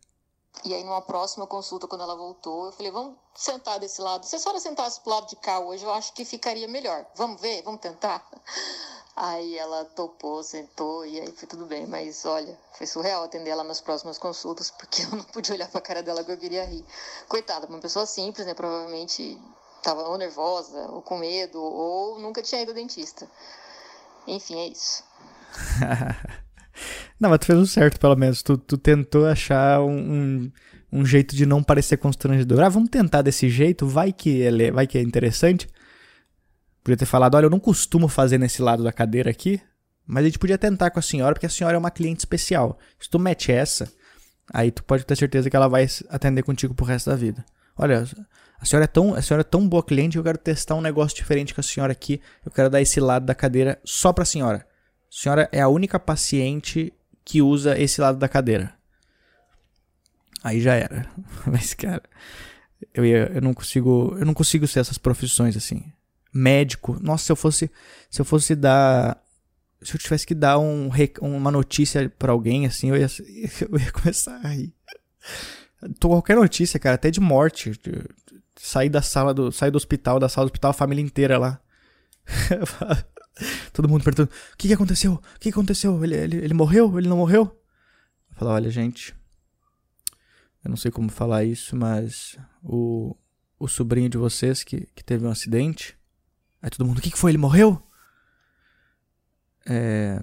E 0.65 0.75
aí, 0.75 0.85
numa 0.85 1.01
próxima 1.01 1.47
consulta, 1.47 1.87
quando 1.87 2.03
ela 2.03 2.15
voltou, 2.15 2.67
eu 2.67 2.73
falei: 2.73 2.91
vamos 2.91 3.17
sentar 3.35 3.79
desse 3.79 4.01
lado. 4.01 4.27
Se 4.27 4.37
a 4.37 4.39
senhora 4.39 4.61
sentasse 4.61 5.01
pro 5.01 5.11
lado 5.11 5.27
de 5.29 5.37
cá 5.37 5.59
hoje, 5.59 5.85
eu 5.85 5.93
acho 5.93 6.13
que 6.13 6.25
ficaria 6.25 6.69
melhor. 6.69 7.07
Vamos 7.15 7.41
ver? 7.41 7.63
Vamos 7.63 7.81
tentar? 7.81 8.25
Aí 9.17 9.59
ela 9.59 9.85
topou, 9.85 10.43
sentou 10.43 11.05
e 11.05 11.21
aí 11.21 11.31
foi 11.33 11.47
tudo 11.47 11.67
bem. 11.67 11.87
Mas 11.87 12.25
olha, 12.25 12.59
foi 12.73 12.87
surreal 12.87 13.25
atender 13.25 13.51
ela 13.51 13.63
nas 13.63 13.79
próximas 13.79 14.17
consultas, 14.17 14.71
porque 14.79 15.03
eu 15.03 15.11
não 15.11 15.25
podia 15.25 15.55
olhar 15.55 15.69
pra 15.69 15.81
cara 15.81 16.03
dela 16.03 16.25
que 16.25 16.33
eu 16.33 16.39
queria 16.39 16.65
rir. 16.65 16.85
Coitada, 17.29 17.67
uma 17.67 17.81
pessoa 17.81 18.07
simples, 18.07 18.47
né? 18.47 18.55
Provavelmente 18.55 19.39
tava 19.83 20.09
ou 20.09 20.17
nervosa, 20.17 20.91
ou 20.91 21.03
com 21.03 21.19
medo, 21.19 21.61
ou 21.61 22.19
nunca 22.19 22.43
tinha 22.43 22.63
ido 22.63 22.71
ao 22.71 22.75
dentista. 22.75 23.29
Enfim, 24.27 24.59
é 24.59 24.69
isso. 24.69 25.05
Não, 27.21 27.29
mas 27.29 27.39
tu 27.41 27.47
fez 27.47 27.59
o 27.59 27.67
certo, 27.67 28.01
pelo 28.01 28.17
menos. 28.17 28.43
Tu, 28.43 28.57
tu 28.57 28.79
tentou 28.79 29.27
achar 29.27 29.83
um, 29.83 29.91
um, 29.91 30.53
um, 30.91 31.05
jeito 31.05 31.37
de 31.37 31.45
não 31.45 31.63
parecer 31.63 31.99
constrangedor. 31.99 32.61
Ah, 32.61 32.69
vamos 32.71 32.89
tentar 32.89 33.21
desse 33.21 33.51
jeito, 33.51 33.87
vai 33.87 34.11
que, 34.11 34.31
ele, 34.31 34.71
vai 34.71 34.87
que 34.87 34.97
é 34.97 35.03
interessante. 35.03 35.69
Podia 36.83 36.97
ter 36.97 37.05
falado, 37.05 37.35
olha, 37.35 37.45
eu 37.45 37.51
não 37.51 37.61
costumo 37.61 38.09
fazer 38.09 38.39
nesse 38.39 38.63
lado 38.63 38.83
da 38.83 38.91
cadeira 38.91 39.29
aqui, 39.29 39.61
mas 40.07 40.23
a 40.23 40.27
gente 40.29 40.39
podia 40.39 40.57
tentar 40.57 40.91
com 40.91 40.99
a 40.99 41.03
senhora, 41.03 41.35
porque 41.35 41.45
a 41.45 41.51
senhora 41.51 41.77
é 41.77 41.79
uma 41.79 41.91
cliente 41.91 42.21
especial. 42.21 42.79
Se 42.99 43.11
tu 43.11 43.19
mete 43.19 43.53
essa, 43.53 43.93
aí 44.51 44.71
tu 44.71 44.83
pode 44.83 45.05
ter 45.05 45.15
certeza 45.15 45.51
que 45.51 45.55
ela 45.55 45.69
vai 45.69 45.87
atender 46.09 46.43
contigo 46.43 46.75
pro 46.75 46.87
resto 46.87 47.11
da 47.11 47.17
vida. 47.17 47.45
Olha, 47.77 48.05
a 48.59 48.65
senhora 48.65 48.85
é 48.85 48.89
tão, 48.89 49.15
a 49.15 49.21
senhora 49.21 49.43
é 49.43 49.45
tão 49.45 49.69
boa 49.69 49.83
cliente 49.83 50.17
eu 50.17 50.25
quero 50.25 50.39
testar 50.39 50.75
um 50.75 50.81
negócio 50.81 51.15
diferente 51.15 51.55
com 51.55 51.61
a 51.61 51.65
senhora 51.65 51.93
aqui. 51.93 52.19
Eu 52.45 52.51
quero 52.51 52.71
dar 52.71 52.81
esse 52.81 52.99
lado 52.99 53.27
da 53.27 53.35
cadeira 53.35 53.79
só 53.85 54.11
pra 54.11 54.25
senhora. 54.25 54.67
A 55.11 55.23
senhora 55.23 55.49
é 55.53 55.61
a 55.61 55.69
única 55.69 56.01
paciente 56.01 56.93
que 57.25 57.43
usa 57.43 57.79
esse 57.79 58.01
lado 58.01 58.19
da 58.19 58.29
cadeira. 58.29 58.75
Aí 60.43 60.61
já 60.61 60.75
era. 60.75 61.07
Mas, 61.47 61.75
cara, 61.75 62.03
eu, 62.95 63.05
ia, 63.05 63.31
eu 63.35 63.41
não 63.41 63.55
consigo. 63.55 64.17
Eu 64.19 64.27
não 64.27 64.35
consigo 64.35 64.67
ser 64.67 64.81
essas 64.81 64.99
profissões 64.99 65.57
assim. 65.57 65.93
Médico. 66.33 66.99
Nossa, 67.01 67.25
se 67.25 67.33
eu 67.33 67.37
fosse. 67.37 67.71
Se 68.11 68.21
eu 68.21 68.25
fosse 68.25 68.55
dar. 68.55 69.23
Se 69.83 69.95
eu 69.95 69.99
tivesse 69.99 70.27
que 70.27 70.35
dar 70.35 70.59
um, 70.59 70.91
uma 71.23 71.51
notícia 71.51 72.11
para 72.19 72.33
alguém, 72.33 72.67
assim, 72.67 72.91
eu 72.91 72.97
ia, 72.97 73.07
eu 73.71 73.79
ia 73.79 73.93
começar 73.93 74.39
a 74.45 74.49
rir. 74.49 74.75
Qualquer 75.99 76.37
notícia, 76.37 76.79
cara, 76.79 76.97
até 76.97 77.11
de 77.11 77.21
morte. 77.21 77.73
Sair 78.57 78.89
da 78.89 79.03
sala 79.03 79.33
do. 79.33 79.51
Sair 79.51 79.71
do 79.71 79.77
hospital, 79.77 80.19
da 80.19 80.29
sala 80.29 80.47
do 80.47 80.51
hospital, 80.51 80.71
a 80.71 80.75
família 80.75 81.03
inteira 81.03 81.39
lá. 81.39 81.61
Todo 83.73 83.89
mundo 83.89 84.05
perguntando: 84.05 84.31
o 84.53 84.57
que, 84.57 84.69
que 84.69 84.75
aconteceu? 84.75 85.15
O 85.15 85.39
que, 85.39 85.49
aconteceu? 85.49 86.03
Ele, 86.05 86.15
ele, 86.17 86.37
ele 86.37 86.55
morreu? 86.55 86.99
Ele 86.99 87.09
não 87.09 87.17
morreu? 87.17 87.57
Eu 88.31 88.37
falo: 88.37 88.51
olha, 88.51 88.71
gente. 88.71 89.15
Eu 90.63 90.69
não 90.69 90.77
sei 90.77 90.91
como 90.91 91.09
falar 91.09 91.45
isso, 91.45 91.75
mas 91.75 92.37
o, 92.63 93.17
o 93.59 93.67
sobrinho 93.67 94.11
de 94.11 94.19
vocês 94.19 94.63
que, 94.63 94.87
que 94.95 95.03
teve 95.03 95.25
um 95.25 95.31
acidente. 95.31 95.97
Aí 96.61 96.71
todo 96.71 96.87
mundo: 96.87 96.99
o 96.99 97.01
que, 97.01 97.11
que 97.11 97.19
foi? 97.19 97.31
Ele 97.31 97.39
morreu? 97.39 97.83
É. 99.67 100.23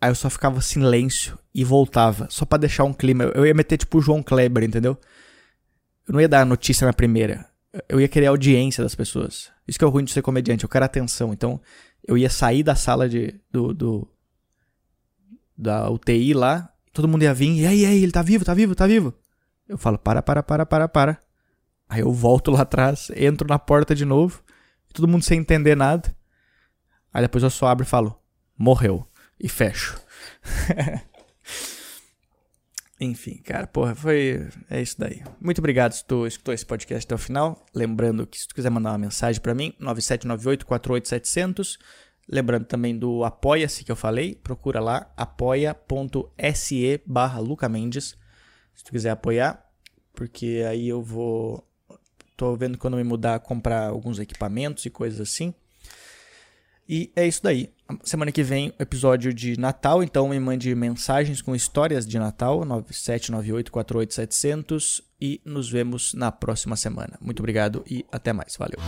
Aí 0.00 0.10
eu 0.10 0.14
só 0.14 0.30
ficava 0.30 0.62
silêncio 0.62 1.38
e 1.54 1.62
voltava, 1.62 2.26
só 2.30 2.46
para 2.46 2.60
deixar 2.60 2.84
um 2.84 2.92
clima. 2.92 3.24
Eu 3.24 3.44
ia 3.44 3.52
meter 3.52 3.76
tipo 3.76 3.98
o 3.98 4.00
João 4.00 4.22
Kleber, 4.22 4.64
entendeu? 4.64 4.98
Eu 6.08 6.14
não 6.14 6.20
ia 6.20 6.28
dar 6.28 6.40
a 6.40 6.44
notícia 6.44 6.86
na 6.86 6.92
primeira. 6.92 7.49
Eu 7.88 8.00
ia 8.00 8.08
querer 8.08 8.26
a 8.26 8.30
audiência 8.30 8.82
das 8.82 8.94
pessoas. 8.94 9.50
Isso 9.66 9.78
que 9.78 9.84
é 9.84 9.86
o 9.86 9.90
ruim 9.90 10.04
de 10.04 10.12
ser 10.12 10.22
comediante, 10.22 10.64
eu 10.64 10.68
quero 10.68 10.84
atenção. 10.84 11.32
Então, 11.32 11.60
eu 12.06 12.18
ia 12.18 12.28
sair 12.28 12.62
da 12.62 12.74
sala 12.74 13.08
de 13.08 13.40
do, 13.50 13.72
do 13.72 14.08
da 15.56 15.90
UTI 15.90 16.32
lá, 16.32 16.72
todo 16.92 17.06
mundo 17.06 17.22
ia 17.22 17.34
vir, 17.34 17.60
e 17.60 17.66
aí, 17.66 17.80
e 17.80 17.86
aí, 17.86 18.02
ele 18.02 18.12
tá 18.12 18.22
vivo, 18.22 18.44
tá 18.44 18.54
vivo, 18.54 18.74
tá 18.74 18.86
vivo. 18.86 19.14
Eu 19.68 19.76
falo, 19.76 19.98
para, 19.98 20.22
para, 20.22 20.42
para, 20.42 20.66
para, 20.66 20.88
para. 20.88 21.20
Aí 21.88 22.00
eu 22.00 22.12
volto 22.12 22.50
lá 22.50 22.62
atrás, 22.62 23.10
entro 23.14 23.46
na 23.46 23.58
porta 23.58 23.94
de 23.94 24.04
novo, 24.04 24.42
todo 24.92 25.06
mundo 25.06 25.24
sem 25.24 25.40
entender 25.40 25.76
nada. 25.76 26.14
Aí 27.12 27.22
depois 27.22 27.44
eu 27.44 27.50
só 27.50 27.66
abro 27.66 27.84
e 27.84 27.88
falo, 27.88 28.18
morreu 28.56 29.06
e 29.38 29.48
fecho. 29.48 30.00
Enfim, 33.00 33.38
cara, 33.38 33.66
porra, 33.66 33.94
foi. 33.94 34.46
É 34.68 34.82
isso 34.82 34.96
daí. 34.98 35.22
Muito 35.40 35.58
obrigado 35.58 35.92
se 35.92 36.04
tu 36.04 36.26
escutou 36.26 36.52
esse 36.52 36.66
podcast 36.66 37.06
até 37.06 37.14
o 37.14 37.18
final. 37.18 37.64
Lembrando 37.74 38.26
que 38.26 38.38
se 38.38 38.46
tu 38.46 38.54
quiser 38.54 38.68
mandar 38.68 38.90
uma 38.90 38.98
mensagem 38.98 39.40
para 39.40 39.54
mim, 39.54 39.72
9798-48700. 39.80 41.78
Lembrando 42.28 42.66
também 42.66 42.98
do 42.98 43.24
Apoia-se 43.24 43.84
que 43.84 43.90
eu 43.90 43.96
falei. 43.96 44.34
Procura 44.34 44.80
lá, 44.80 45.10
apoia.se 45.16 47.00
barra 47.06 47.40
Luca 47.40 47.70
Mendes. 47.70 48.18
Se 48.74 48.84
tu 48.84 48.92
quiser 48.92 49.10
apoiar, 49.10 49.66
porque 50.12 50.62
aí 50.68 50.86
eu 50.86 51.02
vou. 51.02 51.66
Tô 52.36 52.54
vendo 52.54 52.76
quando 52.76 52.98
me 52.98 53.04
mudar, 53.04 53.40
comprar 53.40 53.88
alguns 53.88 54.18
equipamentos 54.18 54.84
e 54.84 54.90
coisas 54.90 55.20
assim. 55.20 55.54
E 56.90 57.12
é 57.14 57.24
isso 57.24 57.40
daí. 57.40 57.70
Semana 58.02 58.32
que 58.32 58.42
vem, 58.42 58.72
episódio 58.76 59.32
de 59.32 59.56
Natal, 59.56 60.02
então 60.02 60.28
me 60.28 60.40
mande 60.40 60.74
mensagens 60.74 61.40
com 61.40 61.54
histórias 61.54 62.04
de 62.04 62.18
Natal, 62.18 62.62
9798487700 62.62 65.00
e 65.20 65.40
nos 65.44 65.70
vemos 65.70 66.12
na 66.14 66.32
próxima 66.32 66.74
semana. 66.74 67.16
Muito 67.20 67.38
obrigado 67.38 67.84
e 67.88 68.04
até 68.10 68.32
mais. 68.32 68.56
Valeu. 68.56 68.80